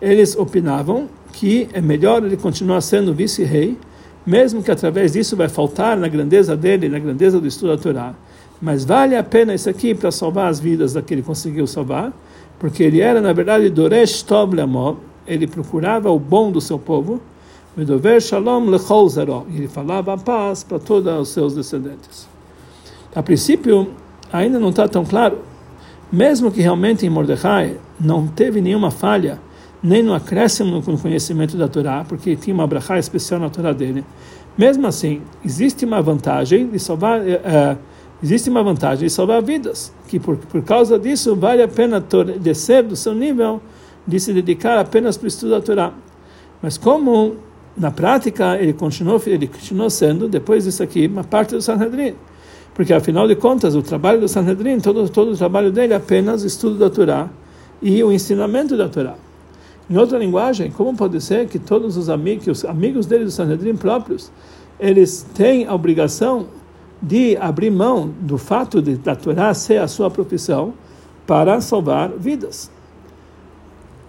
eles 0.00 0.36
opinavam 0.36 1.08
que 1.32 1.68
é 1.72 1.80
melhor 1.80 2.24
ele 2.24 2.36
continuar 2.36 2.80
sendo 2.82 3.12
vice-rei, 3.12 3.76
mesmo 4.28 4.62
que 4.62 4.70
através 4.70 5.12
disso 5.12 5.34
vai 5.34 5.48
faltar 5.48 5.96
na 5.96 6.06
grandeza 6.06 6.54
dele, 6.54 6.86
na 6.86 6.98
grandeza 6.98 7.40
do 7.40 7.46
estudo 7.46 7.74
da 7.74 7.82
Torá. 7.82 8.14
Mas 8.60 8.84
vale 8.84 9.16
a 9.16 9.24
pena 9.24 9.54
isso 9.54 9.70
aqui 9.70 9.94
para 9.94 10.10
salvar 10.10 10.48
as 10.48 10.60
vidas 10.60 10.92
daquele 10.92 11.22
que 11.22 11.26
conseguiu 11.26 11.66
salvar, 11.66 12.12
porque 12.58 12.82
ele 12.82 13.00
era, 13.00 13.22
na 13.22 13.32
verdade, 13.32 13.70
Doresh 13.70 14.22
Tov 14.22 14.52
ele 15.26 15.46
procurava 15.46 16.10
o 16.10 16.18
bom 16.18 16.52
do 16.52 16.60
seu 16.60 16.78
povo, 16.78 17.22
Medover 17.74 18.20
Shalom 18.20 18.66
Lechol 18.66 19.08
Zeró, 19.08 19.46
ele 19.54 19.66
falava 19.68 20.12
a 20.12 20.18
paz 20.18 20.62
para 20.62 20.78
todos 20.78 21.10
os 21.20 21.28
seus 21.30 21.54
descendentes. 21.54 22.28
A 23.14 23.22
princípio, 23.22 23.88
ainda 24.30 24.58
não 24.58 24.68
está 24.68 24.86
tão 24.86 25.06
claro, 25.06 25.38
mesmo 26.12 26.50
que 26.50 26.60
realmente 26.60 27.06
em 27.06 27.10
Mordecai 27.10 27.76
não 27.98 28.26
teve 28.26 28.60
nenhuma 28.60 28.90
falha, 28.90 29.40
nem 29.82 30.02
no 30.02 30.14
acréscimo 30.14 30.80
no 30.80 30.98
conhecimento 30.98 31.56
da 31.56 31.68
Torá, 31.68 32.04
porque 32.08 32.36
tinha 32.36 32.54
uma 32.54 32.66
brachá 32.66 32.98
especial 32.98 33.40
na 33.40 33.48
Torá 33.48 33.72
dele. 33.72 34.04
Mesmo 34.56 34.86
assim, 34.86 35.22
existe 35.44 35.84
uma 35.84 36.02
vantagem 36.02 36.66
de 36.68 36.78
salvar, 36.78 37.20
uh, 37.20 37.78
existe 38.22 38.50
uma 38.50 38.62
vantagem 38.62 39.06
de 39.06 39.12
salvar 39.12 39.40
vidas, 39.40 39.92
que 40.08 40.18
por, 40.18 40.36
por 40.36 40.62
causa 40.62 40.98
disso 40.98 41.36
vale 41.36 41.62
a 41.62 41.68
pena 41.68 42.04
descer 42.40 42.82
do 42.82 42.96
seu 42.96 43.14
nível 43.14 43.60
de 44.06 44.18
se 44.18 44.32
dedicar 44.32 44.78
apenas 44.78 45.16
para 45.16 45.26
o 45.26 45.28
estudo 45.28 45.50
da 45.50 45.60
Torá. 45.60 45.92
Mas 46.60 46.76
como 46.76 47.36
na 47.76 47.92
prática 47.92 48.56
ele 48.56 48.72
continuou, 48.72 49.22
ele 49.26 49.46
continuou 49.46 49.88
sendo, 49.88 50.28
depois 50.28 50.64
disso 50.64 50.82
aqui, 50.82 51.06
uma 51.06 51.22
parte 51.22 51.54
do 51.54 51.62
Sanhedrin. 51.62 52.14
Porque 52.74 52.92
afinal 52.92 53.28
de 53.28 53.36
contas, 53.36 53.74
o 53.74 53.82
trabalho 53.82 54.20
do 54.20 54.28
Sanhedrin, 54.28 54.80
todo, 54.80 55.08
todo 55.08 55.32
o 55.32 55.36
trabalho 55.36 55.70
dele 55.70 55.92
é 55.92 55.96
apenas 55.96 56.42
o 56.42 56.46
estudo 56.46 56.76
da 56.76 56.90
Torá 56.90 57.28
e 57.80 58.02
o 58.02 58.10
ensinamento 58.10 58.76
da 58.76 58.88
Torá. 58.88 59.14
Em 59.90 59.96
outra 59.96 60.18
linguagem, 60.18 60.70
como 60.70 60.94
pode 60.94 61.20
ser 61.20 61.46
que 61.48 61.58
todos 61.58 61.96
os 61.96 62.10
amigos, 62.10 62.46
os 62.46 62.64
amigos 62.64 63.06
dele 63.06 63.24
do 63.24 63.30
Sanhedrin 63.30 63.74
próprios, 63.74 64.30
eles 64.78 65.26
têm 65.34 65.66
a 65.66 65.74
obrigação 65.74 66.46
de 67.00 67.36
abrir 67.36 67.70
mão 67.70 68.12
do 68.20 68.36
fato 68.36 68.82
de 68.82 68.96
da 68.96 69.16
Torá 69.16 69.54
ser 69.54 69.78
a 69.78 69.88
sua 69.88 70.10
profissão 70.10 70.74
para 71.26 71.60
salvar 71.60 72.10
vidas? 72.10 72.70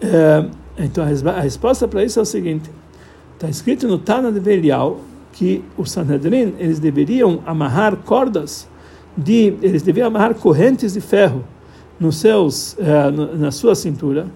É, 0.02 0.46
então 0.78 1.04
a 1.04 1.42
resposta 1.42 1.88
para 1.88 2.04
isso 2.04 2.20
é 2.20 2.22
o 2.22 2.26
seguinte: 2.26 2.70
está 3.36 3.48
escrito 3.48 3.88
no 3.88 3.98
Tana 3.98 4.32
de 4.32 4.40
Belial 4.40 5.00
que 5.32 5.64
o 5.78 5.86
Sanhedrin 5.86 6.56
eles 6.58 6.80
deveriam 6.80 7.42
amarrar 7.46 7.96
cordas 7.98 8.68
de, 9.16 9.56
eles 9.62 9.82
deveriam 9.82 10.08
amarrar 10.08 10.36
correntes 10.36 10.94
de 10.94 11.02
ferro 11.02 11.44
nos 12.00 12.18
seus, 12.18 12.78
é, 12.80 13.12
na 13.12 13.52
sua 13.52 13.76
cintura 13.76 14.28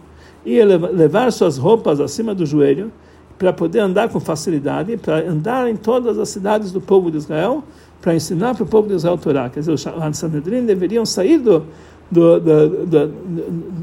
e 0.45 0.62
levar 0.63 1.32
suas 1.32 1.58
roupas 1.58 1.99
acima 1.99 2.36
do 2.36 2.45
joelho 2.45 2.91
para 3.38 3.51
poder 3.51 3.79
andar 3.79 4.10
com 4.10 4.19
facilidade, 4.19 4.95
para 4.97 5.29
andar 5.29 5.67
em 5.69 5.75
todas 5.75 6.19
as 6.19 6.29
cidades 6.29 6.71
do 6.71 6.79
povo 6.79 7.10
de 7.10 7.17
Israel, 7.17 7.63
para 8.01 8.15
ensinar 8.15 8.53
para 8.56 8.63
o 8.63 8.67
povo 8.67 8.88
de 8.88 8.95
Israel 8.95 9.15
a 9.15 9.17
Torá. 9.17 9.49
Quer 9.49 9.62
dizer, 9.62 9.71
os 9.71 9.82
Sanhedrin 10.17 10.65
deveriam 10.65 11.06
sair 11.06 11.38
do, 11.39 11.63
do, 12.12 12.39
do, 12.39 13.13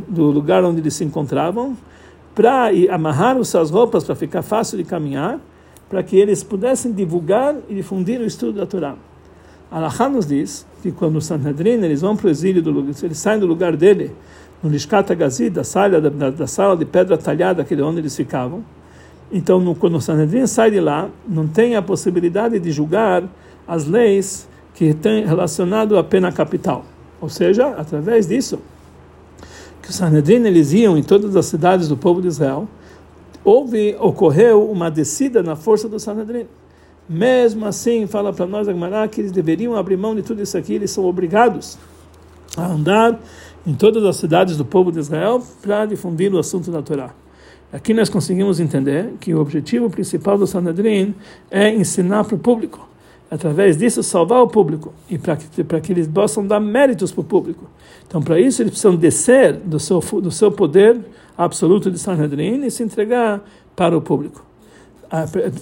do, 0.09 0.25
lugar 0.31 0.65
onde 0.65 0.81
eles 0.81 0.95
se 0.95 1.05
encontravam 1.05 1.77
para 2.35 2.71
amarrar 2.91 3.37
as 3.37 3.49
suas 3.49 3.71
roupas 3.71 4.05
para 4.05 4.15
ficar 4.15 4.43
fácil 4.43 4.79
de 4.79 4.85
caminhar, 4.85 5.41
para 5.89 6.03
que 6.03 6.17
eles 6.17 6.45
pudessem 6.45 6.93
divulgar 6.93 7.57
e 7.69 7.75
difundir 7.75 8.21
o 8.21 8.25
estudo 8.25 8.61
da 8.61 8.67
Torá. 8.67 8.95
Alahá 9.71 10.09
nos 10.09 10.27
diz 10.27 10.67
que 10.83 10.93
quando 10.93 11.17
os 11.17 11.27
Sanhedrin 11.27 11.83
eles 11.83 12.01
vão 12.01 12.17
para 12.17 12.27
o 12.27 12.31
exílio, 12.31 12.63
do, 12.63 12.81
eles 13.03 13.19
saem 13.19 13.39
do 13.39 13.47
lugar 13.47 13.77
dele, 13.77 14.13
no 14.63 14.69
Lishkat 14.69 15.15
Gazi, 15.15 15.49
da 15.49 15.65
sala, 15.65 16.01
da, 16.01 16.31
da, 16.31 16.47
sala 16.47 16.77
de 16.77 16.85
pedra 16.85 17.17
talhada, 17.17 17.63
aquele 17.63 17.83
onde 17.83 17.99
eles 17.99 18.15
ficavam. 18.15 18.63
Então, 19.33 19.61
no, 19.61 19.75
quando 19.75 19.97
o 19.97 20.01
Sanhedrin 20.01 20.47
sai 20.47 20.71
de 20.71 20.81
lá, 20.81 21.09
não 21.27 21.47
tem 21.47 21.77
a 21.77 21.83
possibilidade 21.83 22.59
de 22.59 22.71
julgar 22.71 23.23
as 23.67 23.87
leis 23.87 24.49
que 24.75 24.93
têm 24.93 25.25
relacionado 25.25 25.97
à 25.97 26.05
pena 26.05 26.33
capital. 26.33 26.85
Ou 27.21 27.29
seja, 27.29 27.69
através 27.69 28.27
disso, 28.27 28.59
que 29.83 29.91
o 29.91 29.93
Sanhedrin 29.93 30.45
eles 30.47 30.73
iam 30.73 30.97
em 30.97 31.03
todas 31.03 31.37
as 31.37 31.47
cidades 31.47 31.89
do 31.89 31.97
povo 31.97 32.21
de 32.21 32.29
Israel, 32.29 32.69
houve, 33.45 33.97
ocorreu 33.99 34.71
uma 34.71 34.91
descida 34.91 35.43
na 35.43 35.57
força 35.57 35.89
do 35.89 35.99
Sanhedrin. 35.99 36.47
Mesmo 37.09 37.67
assim, 37.67 38.07
fala 38.07 38.33
para 38.33 38.47
nós, 38.47 38.69
Agmará, 38.69 39.07
que 39.09 39.21
eles 39.21 39.33
deveriam 39.33 39.75
abrir 39.75 39.97
mão 39.97 40.15
de 40.15 40.23
tudo 40.23 40.43
isso 40.43 40.57
aqui, 40.57 40.75
eles 40.75 40.91
são 40.91 41.05
obrigados 41.05 41.79
a 42.57 42.67
andar 42.67 43.19
em 43.67 43.75
todas 43.75 44.05
as 44.05 44.17
cidades 44.17 44.57
do 44.57 44.65
povo 44.65 44.91
de 44.91 44.99
Israel 44.99 45.43
para 45.63 45.87
difundir 45.87 46.33
o 46.35 46.39
assunto 46.39 46.71
da 46.71 46.83
Torá. 46.83 47.11
Aqui 47.73 47.95
nós 47.95 48.09
conseguimos 48.09 48.59
entender 48.59 49.13
que 49.21 49.33
o 49.33 49.41
objetivo 49.41 49.89
principal 49.89 50.37
do 50.37 50.47
Sanhedrin 50.47 51.15
é 51.51 51.73
ensinar 51.73 52.25
para 52.25 52.35
o 52.35 52.39
público. 52.39 52.89
Através 53.31 53.77
disso, 53.77 54.03
salvar 54.03 54.43
o 54.43 54.49
público 54.49 54.93
e 55.09 55.17
para 55.17 55.37
que, 55.37 55.81
que 55.81 55.93
eles 55.93 56.09
possam 56.09 56.45
dar 56.45 56.59
méritos 56.59 57.13
para 57.13 57.21
o 57.21 57.25
público. 57.25 57.71
Então, 58.07 58.21
para 58.21 58.41
isso, 58.41 58.61
eles 58.61 58.73
precisam 58.73 58.97
descer 58.97 59.53
do 59.53 59.79
seu, 59.79 60.01
do 60.01 60.33
seu 60.33 60.51
poder 60.51 60.99
absoluto 61.39 61.93
de 61.93 61.99
Sanhedrin 61.99 62.65
e 62.65 62.71
se 62.73 62.83
entregar 62.83 63.41
para 63.77 63.97
o 63.97 64.03
público. 64.03 64.45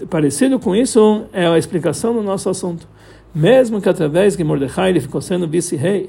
Parecido 0.09 0.59
com 0.59 0.75
isso 0.75 1.27
é 1.31 1.47
a 1.47 1.59
explicação 1.59 2.15
do 2.15 2.23
nosso 2.23 2.49
assunto. 2.49 2.89
Mesmo 3.35 3.83
que 3.83 3.89
através 3.89 4.35
de 4.35 4.43
Mordecai 4.43 4.89
ele 4.89 5.01
ficou 5.01 5.21
sendo 5.21 5.47
vice-rei, 5.47 6.09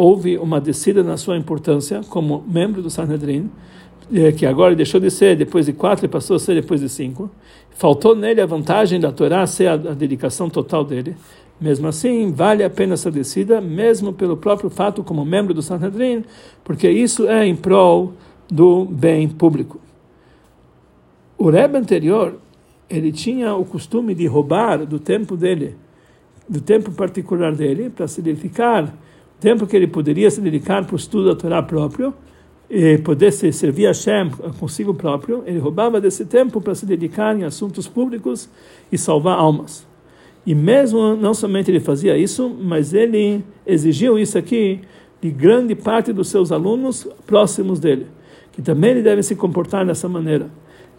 houve 0.00 0.38
uma 0.38 0.58
descida 0.58 1.02
na 1.02 1.18
sua 1.18 1.36
importância 1.36 2.00
como 2.08 2.42
membro 2.48 2.80
do 2.80 2.88
Sanhedrin, 2.88 3.50
eh, 4.10 4.32
que 4.32 4.46
agora 4.46 4.74
deixou 4.74 4.98
de 4.98 5.10
ser 5.10 5.36
depois 5.36 5.66
de 5.66 5.74
quatro 5.74 6.06
e 6.06 6.08
passou 6.08 6.36
a 6.36 6.38
ser 6.38 6.54
depois 6.54 6.80
de 6.80 6.88
cinco. 6.88 7.30
Faltou 7.72 8.16
nele 8.16 8.40
a 8.40 8.46
vantagem 8.46 8.98
da 8.98 9.12
Torá 9.12 9.46
ser 9.46 9.66
a, 9.66 9.74
a 9.74 9.76
dedicação 9.92 10.48
total 10.48 10.84
dele. 10.84 11.14
Mesmo 11.60 11.86
assim, 11.86 12.32
vale 12.32 12.64
a 12.64 12.70
pena 12.70 12.94
essa 12.94 13.10
descida, 13.10 13.60
mesmo 13.60 14.10
pelo 14.10 14.38
próprio 14.38 14.70
fato 14.70 15.04
como 15.04 15.22
membro 15.22 15.52
do 15.52 15.60
Sanhedrin, 15.60 16.24
porque 16.64 16.88
isso 16.88 17.28
é 17.28 17.46
em 17.46 17.54
prol 17.54 18.14
do 18.50 18.86
bem 18.86 19.28
público. 19.28 19.78
O 21.36 21.50
Rebbe 21.50 21.76
anterior, 21.76 22.38
ele 22.88 23.12
tinha 23.12 23.54
o 23.54 23.66
costume 23.66 24.14
de 24.14 24.26
roubar 24.26 24.86
do 24.86 24.98
tempo 24.98 25.36
dele, 25.36 25.76
do 26.48 26.58
tempo 26.58 26.90
particular 26.90 27.54
dele, 27.54 27.90
para 27.90 28.08
se 28.08 28.22
dedicar 28.22 28.90
tempo 29.40 29.66
que 29.66 29.74
ele 29.74 29.86
poderia 29.86 30.30
se 30.30 30.40
dedicar 30.40 30.84
para 30.84 30.94
o 30.94 30.96
estudo 30.96 31.28
da 31.28 31.34
Torá 31.34 31.62
próprio, 31.62 32.14
e 32.68 32.98
poder 32.98 33.32
se 33.32 33.52
servir 33.52 33.86
a 33.86 33.88
Hashem 33.88 34.30
consigo 34.60 34.94
próprio, 34.94 35.42
ele 35.44 35.58
roubava 35.58 36.00
desse 36.00 36.24
tempo 36.24 36.60
para 36.60 36.74
se 36.74 36.86
dedicar 36.86 37.36
em 37.36 37.42
assuntos 37.42 37.88
públicos 37.88 38.48
e 38.92 38.96
salvar 38.96 39.36
almas. 39.36 39.84
E 40.46 40.54
mesmo, 40.54 41.16
não 41.16 41.34
somente 41.34 41.70
ele 41.70 41.80
fazia 41.80 42.16
isso, 42.16 42.48
mas 42.48 42.94
ele 42.94 43.44
exigiu 43.66 44.18
isso 44.18 44.38
aqui 44.38 44.80
de 45.20 45.30
grande 45.30 45.74
parte 45.74 46.12
dos 46.12 46.28
seus 46.28 46.52
alunos 46.52 47.08
próximos 47.26 47.80
dele, 47.80 48.06
que 48.52 48.62
também 48.62 48.92
ele 48.92 49.02
deve 49.02 49.22
se 49.22 49.34
comportar 49.34 49.84
dessa 49.84 50.08
maneira. 50.08 50.48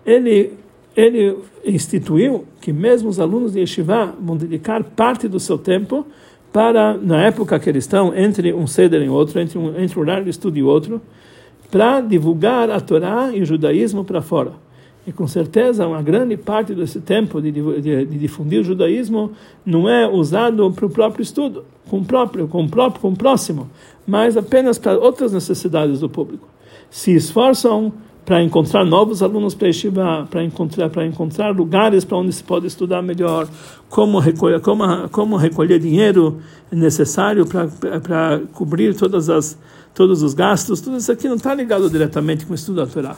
Ele 0.05 0.53
ele 0.95 1.37
instituiu 1.65 2.45
que 2.59 2.73
mesmo 2.73 3.07
os 3.07 3.17
alunos 3.17 3.53
de 3.53 3.61
Yeshiva 3.61 4.13
vão 4.19 4.35
dedicar 4.35 4.83
parte 4.83 5.27
do 5.27 5.39
seu 5.39 5.57
tempo 5.57 6.05
para, 6.51 6.97
na 6.97 7.21
época 7.23 7.59
que 7.59 7.69
eles 7.69 7.85
estão, 7.85 8.15
entre 8.15 8.53
um 8.53 8.67
ceder 8.67 9.01
e 9.01 9.09
outro, 9.09 9.39
entre 9.39 9.57
um, 9.57 9.79
entre 9.79 9.97
um 9.97 10.01
horário 10.01 10.23
de 10.25 10.29
estudo 10.29 10.57
e 10.57 10.63
outro, 10.63 11.01
para 11.69 12.01
divulgar 12.01 12.69
a 12.69 12.79
Torá 12.79 13.31
e 13.33 13.41
o 13.41 13.45
judaísmo 13.45 14.03
para 14.03 14.21
fora. 14.21 14.51
E 15.07 15.11
com 15.11 15.25
certeza, 15.27 15.87
uma 15.87 16.01
grande 16.01 16.37
parte 16.37 16.75
desse 16.75 16.99
tempo 16.99 17.41
de, 17.41 17.51
de, 17.51 18.05
de 18.05 18.17
difundir 18.19 18.61
o 18.61 18.63
judaísmo 18.63 19.31
não 19.65 19.89
é 19.89 20.07
usado 20.07 20.69
para 20.71 20.85
o 20.85 20.89
próprio 20.89 21.23
estudo, 21.23 21.65
com 21.89 21.99
o 21.99 22.05
próprio, 22.05 22.47
com 22.47 22.63
o 22.63 22.69
próprio, 22.69 23.01
com 23.01 23.09
o 23.09 23.15
próximo, 23.15 23.69
mas 24.05 24.37
apenas 24.37 24.77
para 24.77 24.99
outras 24.99 25.33
necessidades 25.33 26.01
do 26.01 26.09
público. 26.09 26.47
Se 26.89 27.15
esforçam 27.15 27.93
para 28.25 28.41
encontrar 28.41 28.85
novos 28.85 29.23
alunos 29.23 29.55
para 29.55 29.67
Yeshiva, 29.67 30.27
para 30.29 30.43
encontrar, 30.43 30.89
para 30.89 31.05
encontrar 31.05 31.55
lugares 31.55 32.05
para 32.05 32.17
onde 32.17 32.31
se 32.31 32.43
pode 32.43 32.67
estudar 32.67 33.01
melhor, 33.01 33.47
como 33.89 34.19
recolher, 34.19 34.61
como, 34.61 35.09
como 35.09 35.37
recolher 35.37 35.79
dinheiro 35.79 36.39
necessário 36.71 37.45
para, 37.45 37.67
para 37.99 38.41
cobrir 38.53 38.95
todas 38.95 39.29
as, 39.29 39.57
todos 39.93 40.21
os 40.21 40.33
gastos, 40.33 40.81
tudo 40.81 40.97
isso 40.97 41.11
aqui 41.11 41.27
não 41.27 41.35
está 41.35 41.53
ligado 41.53 41.89
diretamente 41.89 42.45
com 42.45 42.53
o 42.53 42.55
estudo 42.55 42.77
da 42.77 42.87
Torá. 42.87 43.15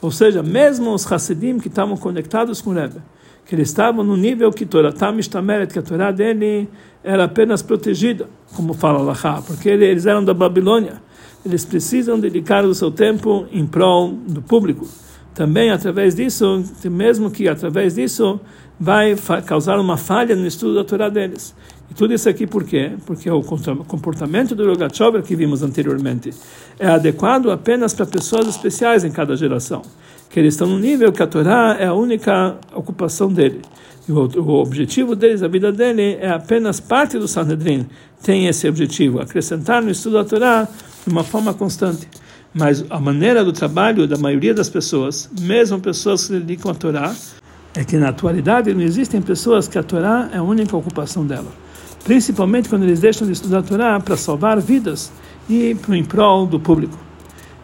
Ou 0.00 0.10
seja, 0.10 0.42
mesmo 0.42 0.94
os 0.94 1.10
Hassidim 1.10 1.58
que 1.58 1.68
estavam 1.68 1.96
conectados 1.96 2.60
com 2.62 2.70
o 2.70 2.72
Rebbe, 2.72 3.00
que 3.44 3.54
eles 3.54 3.68
estavam 3.68 4.04
no 4.04 4.16
nível 4.16 4.50
que 4.50 4.64
Torá 4.64 4.92
Tamishtameret, 4.92 5.72
que 5.72 5.78
a 5.78 5.82
Torá 5.82 6.10
dele 6.10 6.68
era 7.02 7.24
apenas 7.24 7.62
protegida, 7.62 8.28
como 8.54 8.74
fala 8.74 8.98
Allah, 9.00 9.42
porque 9.46 9.68
eles 9.68 10.06
eram 10.06 10.24
da 10.24 10.34
Babilônia 10.34 11.02
eles 11.44 11.64
precisam 11.64 12.18
dedicar 12.18 12.64
o 12.64 12.74
seu 12.74 12.90
tempo 12.90 13.46
em 13.52 13.66
prol 13.66 14.12
do 14.12 14.42
público. 14.42 14.86
Também 15.34 15.70
através 15.70 16.14
disso, 16.14 16.64
mesmo 16.90 17.30
que 17.30 17.48
através 17.48 17.94
disso 17.94 18.40
vai 18.78 19.16
causar 19.46 19.78
uma 19.78 19.96
falha 19.96 20.34
no 20.34 20.46
estudo 20.46 20.74
da 20.74 20.84
Torá 20.84 21.08
deles. 21.08 21.54
E 21.90 21.94
tudo 21.94 22.12
isso 22.12 22.28
aqui 22.28 22.46
por 22.46 22.64
quê? 22.64 22.92
Porque 23.06 23.30
o 23.30 23.42
comportamento 23.42 24.54
do 24.54 24.66
Rogachover 24.66 25.22
que 25.22 25.34
vimos 25.34 25.62
anteriormente 25.62 26.30
é 26.78 26.86
adequado 26.86 27.50
apenas 27.50 27.94
para 27.94 28.04
pessoas 28.06 28.46
especiais 28.46 29.04
em 29.04 29.10
cada 29.10 29.36
geração. 29.36 29.82
Que 30.28 30.38
eles 30.38 30.54
estão 30.54 30.68
no 30.68 30.78
nível 30.78 31.10
que 31.10 31.22
a 31.22 31.26
Torá 31.26 31.76
é 31.78 31.86
a 31.86 31.94
única 31.94 32.56
ocupação 32.74 33.32
dele. 33.32 33.62
E 34.06 34.12
o, 34.12 34.18
o 34.18 34.60
objetivo 34.60 35.14
deles, 35.14 35.42
a 35.42 35.48
vida 35.48 35.72
dele, 35.72 36.18
é 36.20 36.30
apenas 36.30 36.80
parte 36.80 37.18
do 37.18 37.26
Sanhedrin. 37.26 37.86
Tem 38.22 38.46
esse 38.46 38.68
objetivo, 38.68 39.20
acrescentar 39.20 39.82
no 39.82 39.90
estudo 39.90 40.14
da 40.14 40.24
Torá 40.24 40.68
de 41.06 41.12
uma 41.12 41.24
forma 41.24 41.54
constante. 41.54 42.08
Mas 42.52 42.84
a 42.90 42.98
maneira 42.98 43.44
do 43.44 43.52
trabalho 43.52 44.06
da 44.06 44.16
maioria 44.16 44.54
das 44.54 44.68
pessoas, 44.68 45.30
mesmo 45.40 45.80
pessoas 45.80 46.22
que 46.22 46.26
se 46.28 46.40
dedicam 46.40 46.70
à 46.70 46.74
Torá, 46.74 47.14
é 47.74 47.84
que 47.84 47.96
na 47.96 48.08
atualidade 48.08 48.74
não 48.74 48.82
existem 48.82 49.22
pessoas 49.22 49.68
que 49.68 49.78
a 49.78 49.82
Torá 49.82 50.28
é 50.32 50.38
a 50.38 50.42
única 50.42 50.76
ocupação 50.76 51.26
dela. 51.26 51.52
Principalmente 52.04 52.68
quando 52.68 52.84
eles 52.84 53.00
deixam 53.00 53.26
de 53.26 53.32
estudar 53.32 53.58
a 53.58 53.62
Torá 53.62 54.00
para 54.00 54.16
salvar 54.16 54.60
vidas 54.60 55.12
e 55.48 55.76
em 55.88 56.04
prol 56.04 56.46
do 56.46 56.58
público. 56.58 56.98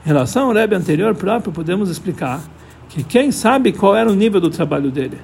Em 0.05 0.09
relação 0.09 0.49
ao 0.49 0.55
Rebbe 0.55 0.77
anterior 0.77 1.15
próprio, 1.15 1.53
podemos 1.53 1.89
explicar 1.89 2.41
que 2.89 3.03
quem 3.03 3.33
sabe 3.33 3.73
qual 3.73 3.97
era 3.97 4.11
o 4.11 4.15
nível 4.15 4.41
do 4.41 4.51
trabalho 4.51 4.91
dele. 4.91 5.19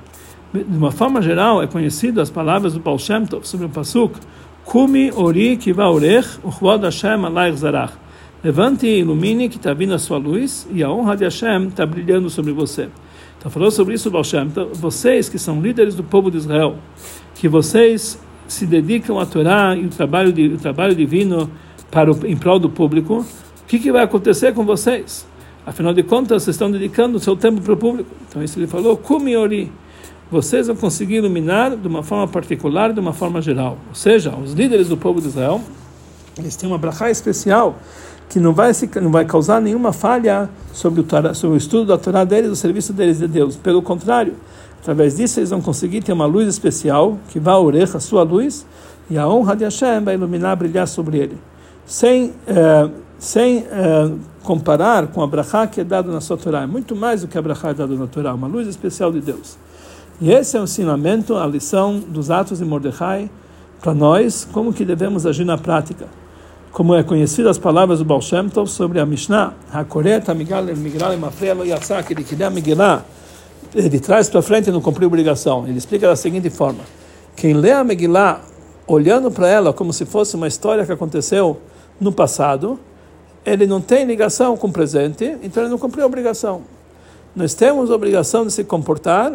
De 0.53 0.77
uma 0.77 0.91
forma 0.91 1.23
geral, 1.23 1.63
é 1.63 1.67
conhecido 1.67 2.21
as 2.21 2.31
palavras 2.31 2.73
do 2.73 2.81
Baal 2.81 2.99
Shem 2.99 3.25
Tov 3.27 3.47
sobre 3.47 3.67
o 3.67 3.69
Pasuk 3.69 4.19
Kumi 4.65 5.11
ori 5.13 5.57
kiva 5.57 5.91
orech 5.91 6.39
uchvod 6.45 6.85
Hashem 6.85 7.25
alayich 7.25 7.59
zarach 7.59 7.93
Levante 8.43 8.87
e 8.87 9.01
ilumine 9.01 9.51
que 9.51 9.57
está 9.57 9.75
vindo 9.75 9.93
a 9.93 9.99
sua 9.99 10.17
luz 10.17 10.67
e 10.73 10.83
a 10.83 10.91
honra 10.91 11.15
de 11.15 11.25
Hashem 11.25 11.69
está 11.69 11.85
brilhando 11.85 12.31
sobre 12.31 12.53
você. 12.53 12.89
Então 13.39 13.51
falou 13.51 13.71
sobre 13.71 13.95
isso 13.95 14.11
Baal 14.11 14.25
Shem 14.25 14.49
Tov, 14.49 14.73
vocês 14.73 15.29
que 15.29 15.39
são 15.39 15.61
líderes 15.61 15.95
do 15.95 16.03
povo 16.03 16.31
de 16.31 16.39
Israel, 16.39 16.77
que 17.35 17.49
vocês 17.49 18.19
se 18.49 18.65
dedicam 18.65 19.19
a 19.19 19.27
Torá 19.27 19.77
e 19.77 19.85
o 19.85 19.91
trabalho, 19.91 20.33
de, 20.33 20.49
o 20.49 20.57
trabalho 20.57 20.95
divino 20.95 21.51
para 21.91 22.11
o, 22.11 22.27
em 22.27 22.35
prol 22.35 22.59
do 22.59 22.71
público, 22.71 23.19
o 23.19 23.67
que, 23.67 23.79
que 23.79 23.93
vai 23.93 24.05
acontecer 24.05 24.55
com 24.55 24.65
vocês? 24.65 25.27
Afinal 25.67 25.93
de 25.93 26.03
contas, 26.03 26.43
vocês 26.43 26.57
estão 26.57 26.71
dedicando 26.71 27.19
o 27.19 27.21
seu 27.21 27.37
tempo 27.37 27.61
para 27.61 27.75
o 27.75 27.77
público. 27.77 28.11
Então 28.27 28.43
isso 28.43 28.59
ele 28.59 28.67
falou, 28.67 28.97
Kumi 28.97 29.37
ori 29.37 29.71
vocês 30.31 30.69
vão 30.69 30.77
conseguir 30.77 31.17
iluminar 31.17 31.77
de 31.77 31.89
uma 31.89 32.03
forma 32.03 32.29
particular, 32.29 32.93
de 32.93 33.01
uma 33.01 33.13
forma 33.13 33.43
geral. 33.43 33.79
Ou 33.89 33.95
seja, 33.95 34.35
os 34.37 34.53
líderes 34.53 34.89
do 34.89 34.97
povo 34.97 35.21
de 35.21 35.29
Israel, 35.29 35.61
eles 36.39 36.55
têm 36.55 36.69
uma 36.69 36.79
brachá 36.79 37.11
especial 37.11 37.77
que 38.29 38.39
não 38.39 38.53
vai, 38.53 38.73
se, 38.73 38.89
não 39.01 39.11
vai 39.11 39.25
causar 39.25 39.61
nenhuma 39.61 39.93
falha 39.93 40.49
sobre 40.73 41.01
o, 41.01 41.35
sobre 41.35 41.57
o 41.57 41.59
estudo 41.59 41.87
da 41.87 41.99
Torá 41.99 42.23
deles, 42.25 42.49
o 42.49 42.57
serviço 42.57 42.93
deles 42.93 43.19
de 43.19 43.27
Deus. 43.27 43.57
Pelo 43.57 43.83
contrário, 43.83 44.35
através 44.81 45.17
disso 45.17 45.41
eles 45.41 45.51
vão 45.51 45.61
conseguir 45.61 46.01
ter 46.01 46.13
uma 46.13 46.27
luz 46.27 46.47
especial, 46.47 47.19
que 47.29 47.41
vai 47.41 47.55
a 47.55 47.59
oreja, 47.59 47.97
a 47.97 48.01
sua 48.01 48.23
luz, 48.23 48.65
e 49.11 49.19
a 49.19 49.29
honra 49.29 49.57
de 49.57 49.65
Hashem 49.65 50.05
vai 50.05 50.15
iluminar, 50.15 50.57
brilhar 50.57 50.87
sobre 50.87 51.19
ele. 51.19 51.39
Sem, 51.85 52.33
eh, 52.47 52.89
sem 53.19 53.67
eh, 53.69 54.13
comparar 54.45 55.09
com 55.09 55.21
a 55.25 55.27
brachá 55.27 55.67
que 55.67 55.81
é 55.81 55.85
dada 55.85 56.13
na 56.13 56.21
sua 56.21 56.37
Torá. 56.37 56.63
É 56.63 56.67
muito 56.67 56.95
mais 56.95 57.23
do 57.23 57.27
que 57.29 57.37
a 57.37 57.43
brachá 57.43 57.71
é 57.71 57.75
dada 57.75 57.93
na 57.97 58.07
Torá, 58.07 58.33
uma 58.33 58.47
luz 58.47 58.69
especial 58.69 59.11
de 59.11 59.21
Deus. 59.21 59.59
E 60.21 60.31
esse 60.31 60.55
é 60.55 60.61
o 60.61 60.65
ensinamento, 60.65 61.35
a 61.35 61.47
lição 61.47 61.99
dos 61.99 62.31
atos 62.31 62.59
de 62.59 62.65
Mordecai 62.65 63.31
para 63.81 63.95
nós, 63.95 64.47
como 64.53 64.71
que 64.71 64.85
devemos 64.85 65.25
agir 65.25 65.47
na 65.47 65.57
prática. 65.57 66.07
Como 66.71 66.95
é 66.95 67.03
conhecido 67.03 67.49
as 67.49 67.57
palavras 67.57 68.01
do 68.01 68.05
Baal 68.05 68.21
Shem 68.21 68.49
Tov 68.51 68.69
sobre 68.69 69.01
a 69.01 69.07
Mishnah, 69.07 69.55
Hakoret, 69.73 70.31
Amigal, 70.31 70.65
Migral, 70.65 71.17
Mafreya, 71.17 71.55
Lo 71.55 71.65
Yatzah, 71.65 72.03
que 72.03 72.13
ele 72.13 72.23
queria 72.23 72.51
Megillah, 72.51 73.03
ele 73.75 73.99
traz 73.99 74.29
para 74.29 74.43
frente 74.43 74.69
e 74.69 74.73
não 74.73 74.83
cumpriu 74.83 75.09
obrigação. 75.09 75.67
Ele 75.67 75.79
explica 75.79 76.07
da 76.07 76.15
seguinte 76.15 76.51
forma: 76.51 76.81
quem 77.35 77.55
lê 77.55 77.73
a 77.73 77.83
Megillah 77.83 78.43
olhando 78.87 79.31
para 79.31 79.49
ela 79.49 79.73
como 79.73 79.93
se 79.93 80.05
fosse 80.05 80.37
uma 80.37 80.47
história 80.47 80.85
que 80.85 80.93
aconteceu 80.93 81.59
no 81.99 82.13
passado, 82.13 82.79
ele 83.45 83.67
não 83.67 83.81
tem 83.81 84.05
ligação 84.05 84.55
com 84.57 84.67
o 84.67 84.73
presente, 84.73 85.39
então 85.43 85.63
ele 85.63 85.71
não 85.71 85.79
cumpriu 85.79 86.05
a 86.05 86.07
obrigação. 86.07 86.63
Nós 87.35 87.55
temos 87.55 87.91
a 87.91 87.95
obrigação 87.95 88.45
de 88.45 88.53
se 88.53 88.65
comportar 88.65 89.33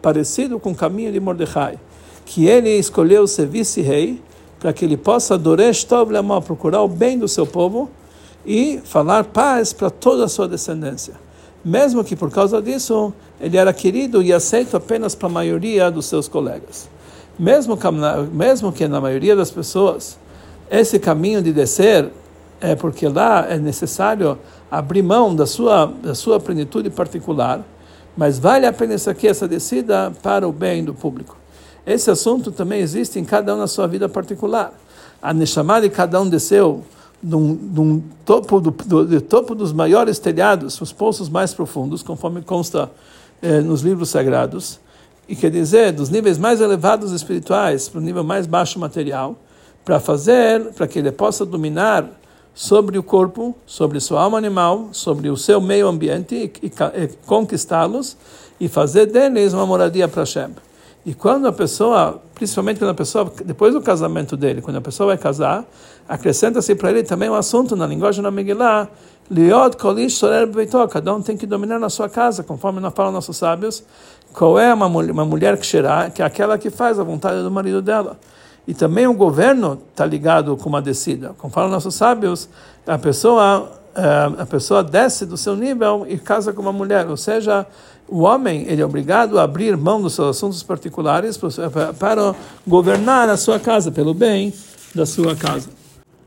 parecido 0.00 0.58
com 0.58 0.72
o 0.72 0.74
caminho 0.74 1.12
de 1.12 1.20
Mordecai, 1.20 1.78
que 2.24 2.46
ele 2.46 2.70
escolheu 2.70 3.26
ser 3.26 3.46
vice-rei 3.46 4.20
para 4.60 4.72
que 4.72 4.84
ele 4.84 4.96
possa 4.96 5.38
Doresh 5.38 5.84
Tov 5.84 6.10
procurar 6.44 6.82
o 6.82 6.88
bem 6.88 7.18
do 7.18 7.28
seu 7.28 7.46
povo 7.46 7.90
e 8.44 8.80
falar 8.84 9.24
paz 9.24 9.72
para 9.72 9.90
toda 9.90 10.24
a 10.24 10.28
sua 10.28 10.48
descendência. 10.48 11.14
Mesmo 11.64 12.04
que 12.04 12.16
por 12.16 12.30
causa 12.30 12.62
disso 12.62 13.12
ele 13.40 13.56
era 13.56 13.72
querido 13.72 14.22
e 14.22 14.32
aceito 14.32 14.76
apenas 14.76 15.14
para 15.14 15.28
a 15.28 15.32
maioria 15.32 15.90
dos 15.90 16.06
seus 16.06 16.28
colegas. 16.28 16.88
Mesmo 17.38 17.76
que, 17.76 17.86
mesmo 18.32 18.72
que 18.72 18.88
na 18.88 19.00
maioria 19.00 19.36
das 19.36 19.50
pessoas 19.50 20.18
esse 20.70 20.98
caminho 20.98 21.42
de 21.42 21.52
descer 21.52 22.10
é 22.60 22.74
porque 22.74 23.08
lá 23.08 23.46
é 23.48 23.58
necessário 23.58 24.38
abrir 24.70 25.02
mão 25.02 25.34
da 25.34 25.46
sua, 25.46 25.86
da 25.86 26.14
sua 26.14 26.40
plenitude 26.40 26.90
particular 26.90 27.64
mas 28.18 28.36
vale 28.36 28.66
a 28.66 28.72
pena 28.72 28.94
isso 28.94 29.08
aqui, 29.08 29.28
essa 29.28 29.46
descida 29.46 30.12
para 30.24 30.46
o 30.48 30.50
bem 30.50 30.82
do 30.82 30.92
público. 30.92 31.36
Esse 31.86 32.10
assunto 32.10 32.50
também 32.50 32.80
existe 32.80 33.16
em 33.16 33.24
cada 33.24 33.54
um 33.54 33.58
na 33.58 33.68
sua 33.68 33.86
vida 33.86 34.08
particular. 34.08 34.72
A 35.22 35.32
Neshama 35.32 35.80
de 35.80 35.88
cada 35.88 36.20
um 36.20 36.28
desceu 36.28 36.82
num, 37.22 38.02
topo, 38.24 38.60
do, 38.60 38.72
do, 38.72 39.04
do, 39.06 39.20
topo 39.20 39.54
dos 39.54 39.72
maiores 39.72 40.18
telhados, 40.18 40.80
os 40.80 40.92
poços 40.92 41.28
mais 41.28 41.54
profundos, 41.54 42.02
conforme 42.02 42.42
consta 42.42 42.90
eh, 43.40 43.60
nos 43.60 43.82
livros 43.82 44.08
sagrados, 44.08 44.80
e 45.28 45.36
quer 45.36 45.52
dizer, 45.52 45.92
dos 45.92 46.10
níveis 46.10 46.38
mais 46.38 46.60
elevados 46.60 47.12
espirituais 47.12 47.88
para 47.88 48.00
o 48.00 48.02
nível 48.02 48.24
mais 48.24 48.48
baixo 48.48 48.80
material, 48.80 49.36
para 49.84 50.00
fazer, 50.00 50.72
para 50.72 50.88
que 50.88 50.98
ele 50.98 51.12
possa 51.12 51.46
dominar 51.46 52.10
sobre 52.58 52.98
o 52.98 53.04
corpo, 53.04 53.54
sobre 53.64 54.00
sua 54.00 54.20
alma 54.20 54.36
animal, 54.36 54.88
sobre 54.90 55.30
o 55.30 55.36
seu 55.36 55.60
meio 55.60 55.86
ambiente 55.86 56.34
e, 56.34 56.66
e, 56.66 56.72
e 57.04 57.08
conquistá-los 57.24 58.16
e 58.58 58.66
fazer 58.66 59.06
deles 59.06 59.52
uma 59.52 59.64
moradia 59.64 60.08
para 60.08 60.22
Hashem. 60.22 60.50
E 61.06 61.14
quando 61.14 61.46
a 61.46 61.52
pessoa, 61.52 62.20
principalmente 62.34 62.80
quando 62.80 62.90
a 62.90 62.94
pessoa, 62.94 63.32
depois 63.44 63.72
do 63.72 63.80
casamento 63.80 64.36
dele, 64.36 64.60
quando 64.60 64.74
a 64.78 64.80
pessoa 64.80 65.06
vai 65.06 65.16
casar, 65.16 65.64
acrescenta-se 66.08 66.74
para 66.74 66.90
ele 66.90 67.04
também 67.04 67.30
um 67.30 67.34
assunto 67.34 67.76
na 67.76 67.86
linguagem 67.86 68.24
da 68.24 68.30
Megillah, 68.30 68.88
Liot 69.30 69.76
Kolish 69.76 70.16
Sorer 70.16 70.48
cada 70.90 71.14
um 71.14 71.22
tem 71.22 71.36
que 71.36 71.46
dominar 71.46 71.78
na 71.78 71.88
sua 71.88 72.08
casa, 72.08 72.42
conforme 72.42 72.80
nós 72.80 72.92
falam 72.92 73.12
nossos 73.12 73.36
sábios, 73.36 73.84
qual 74.32 74.58
é 74.58 74.74
uma, 74.74 74.86
uma 74.86 75.24
mulher 75.24 75.56
que 75.58 75.66
será, 75.66 76.10
que 76.10 76.20
é 76.20 76.24
aquela 76.24 76.58
que 76.58 76.70
faz 76.70 76.98
a 76.98 77.04
vontade 77.04 77.40
do 77.40 77.52
marido 77.52 77.80
dela. 77.80 78.18
E 78.68 78.74
também 78.74 79.06
o 79.06 79.14
governo 79.14 79.80
está 79.90 80.04
ligado 80.04 80.54
com 80.54 80.68
uma 80.68 80.82
descida. 80.82 81.34
Como 81.38 81.50
falam 81.50 81.70
nossos 81.70 81.94
sábios, 81.94 82.50
a 82.86 82.98
pessoa, 82.98 83.72
eh, 83.94 84.32
a 84.40 84.44
pessoa 84.44 84.84
desce 84.84 85.24
do 85.24 85.38
seu 85.38 85.56
nível 85.56 86.04
e 86.06 86.18
casa 86.18 86.52
com 86.52 86.60
uma 86.60 86.70
mulher. 86.72 87.08
Ou 87.08 87.16
seja, 87.16 87.66
o 88.06 88.18
homem 88.20 88.66
ele 88.68 88.82
é 88.82 88.84
obrigado 88.84 89.38
a 89.38 89.44
abrir 89.44 89.74
mão 89.74 90.02
dos 90.02 90.12
seus 90.12 90.36
assuntos 90.36 90.62
particulares 90.62 91.40
para 91.98 92.34
governar 92.66 93.30
a 93.30 93.38
sua 93.38 93.58
casa, 93.58 93.90
pelo 93.90 94.12
bem 94.12 94.52
da 94.94 95.06
sua 95.06 95.34
casa. 95.34 95.70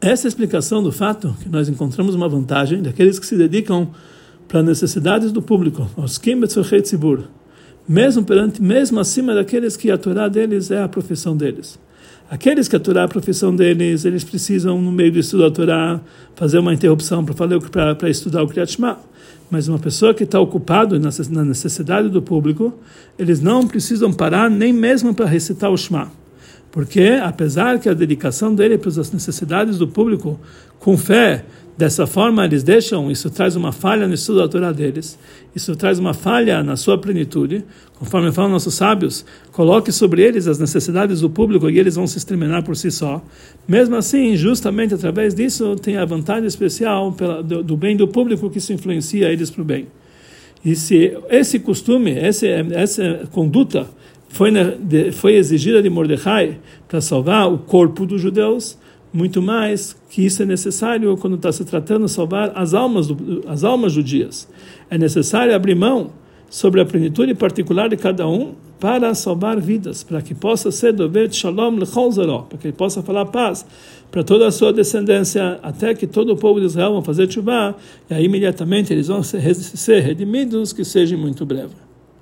Essa 0.02 0.26
é 0.26 0.30
explicação 0.30 0.82
do 0.82 0.92
fato 0.92 1.36
que 1.44 1.48
nós 1.48 1.70
encontramos 1.70 2.16
uma 2.16 2.28
vantagem 2.28 2.82
daqueles 2.82 3.20
que 3.20 3.26
se 3.28 3.38
dedicam 3.38 3.88
para 4.48 4.64
necessidades 4.64 5.32
do 5.32 5.44
público, 5.44 5.88
aos 5.96 6.18
mesmo 7.88 8.24
perante, 8.24 8.60
mesmo 8.60 9.00
acima 9.00 9.36
daqueles 9.36 9.78
que 9.78 9.92
a 9.92 9.98
Torá 9.98 10.28
deles 10.28 10.72
é 10.72 10.82
a 10.82 10.90
profissão 10.90 11.38
deles. 11.38 11.78
Aqueles 12.32 12.70
que 12.70 12.78
a 12.78 12.80
Torá 12.80 13.04
a 13.04 13.08
profissão 13.10 13.54
deles, 13.54 14.06
eles 14.06 14.24
precisam, 14.24 14.82
no 14.82 14.90
meio 14.90 15.12
do 15.12 15.20
estudo 15.20 15.44
da 15.44 15.52
Torá, 15.52 16.00
fazer 16.34 16.60
uma 16.60 16.74
interrupção 16.74 17.26
para 17.26 18.10
estudar 18.10 18.42
o 18.42 18.48
Kriyat 18.48 18.72
Shema. 18.72 18.98
Mas 19.50 19.68
uma 19.68 19.78
pessoa 19.78 20.14
que 20.14 20.24
está 20.24 20.40
ocupado 20.40 20.98
na 20.98 21.44
necessidade 21.44 22.08
do 22.08 22.22
público, 22.22 22.74
eles 23.20 23.42
não 23.42 23.68
precisam 23.68 24.14
parar 24.14 24.50
nem 24.50 24.72
mesmo 24.72 25.14
para 25.14 25.26
recitar 25.26 25.70
o 25.70 25.78
Shema. 25.78 26.10
Porque, 26.72 27.20
apesar 27.22 27.80
que 27.80 27.90
a 27.90 27.94
dedicação 27.94 28.56
dele 28.56 28.78
para 28.78 28.90
as 28.90 29.12
necessidades 29.12 29.78
do 29.78 29.88
público, 29.88 30.40
com 30.80 30.98
fé, 30.98 31.44
Dessa 31.82 32.06
forma, 32.06 32.46
eles 32.46 32.62
deixam, 32.62 33.10
isso 33.10 33.30
traz 33.32 33.56
uma 33.56 33.72
falha 33.72 34.08
no 34.08 34.14
estudo 34.14 34.40
da 34.40 34.48
Torá 34.48 34.72
deles, 34.72 35.18
isso 35.56 35.76
traz 35.76 35.98
uma 35.98 36.14
falha 36.14 36.62
na 36.62 36.76
sua 36.76 36.96
plenitude, 36.96 37.64
conforme 37.98 38.32
falam 38.32 38.52
nossos 38.52 38.76
sábios, 38.76 39.26
coloque 39.52 39.92
sobre 39.92 40.22
eles 40.22 40.48
as 40.48 40.60
necessidades 40.60 41.22
do 41.22 41.30
público 41.30 41.68
e 41.70 41.80
eles 41.80 41.96
vão 41.96 42.06
se 42.06 42.20
exterminar 42.20 42.62
por 42.62 42.76
si 42.76 42.92
só. 42.92 43.24
Mesmo 43.68 43.96
assim, 43.96 44.36
justamente 44.36 44.94
através 44.94 45.34
disso, 45.34 45.76
tem 45.76 45.98
a 45.98 46.06
vantagem 46.06 46.46
especial 46.46 47.14
pela, 47.14 47.42
do, 47.42 47.64
do 47.64 47.76
bem 47.76 47.98
do 47.98 48.08
público 48.08 48.48
que 48.50 48.60
isso 48.60 48.72
influencia 48.72 49.32
eles 49.32 49.50
para 49.50 49.62
o 49.64 49.66
bem. 49.66 49.88
E 50.64 50.76
se 50.76 51.18
esse 51.30 51.58
costume, 51.58 52.12
essa, 52.12 52.46
essa 52.46 53.28
conduta 53.32 53.88
foi, 54.32 54.52
foi 55.12 55.36
exigida 55.36 55.82
de 55.82 55.90
Mordecai 55.90 56.58
para 56.88 57.02
salvar 57.02 57.52
o 57.52 57.58
corpo 57.58 58.06
dos 58.06 58.22
judeus, 58.22 58.78
muito 59.14 59.42
mais 59.42 59.96
que 60.10 60.26
isso 60.26 60.42
é 60.42 60.46
necessário 60.46 61.16
quando 61.18 61.36
está 61.36 61.52
se 61.52 61.66
tratando 61.66 62.06
de 62.06 62.12
salvar 62.12 62.52
as 62.56 62.74
almas, 62.74 63.08
do, 63.08 63.44
as 63.46 63.64
almas 63.64 63.92
judias. 63.92 64.48
É 64.90 64.98
necessário 64.98 65.54
abrir 65.54 65.76
mão 65.76 66.12
sobre 66.50 66.82
a 66.82 66.86
plenitude 66.86 67.36
particular 67.36 67.90
de 67.90 67.98
cada 67.98 68.28
um 68.28 68.54
para 68.80 69.14
salvar 69.14 69.60
vidas, 69.60 70.02
para 70.02 70.22
que 70.22 70.34
possa 70.34 70.72
ser 70.72 70.94
dover 70.94 71.32
shalom 71.32 71.76
lechol 71.76 72.12
para 72.44 72.58
que 72.58 72.68
ele 72.68 72.74
possa 72.74 73.04
falar 73.04 73.26
paz 73.26 73.66
para 74.10 74.24
toda 74.24 74.48
a 74.48 74.52
sua 74.52 74.74
descendência, 74.74 75.60
até 75.62 75.94
que 75.94 76.08
todo 76.08 76.34
o 76.34 76.38
povo 76.38 76.60
de 76.60 76.66
Israel 76.66 76.94
vão 76.94 77.04
fazer 77.04 77.32
chuva, 77.32 77.76
e 78.10 78.14
aí 78.14 78.26
imediatamente 78.26 78.92
eles 78.92 79.08
vão 79.08 79.22
ser 79.24 80.00
redimidos, 80.00 80.74
que 80.74 80.84
seja 80.84 81.16
muito 81.16 81.46
breve. 81.46 81.91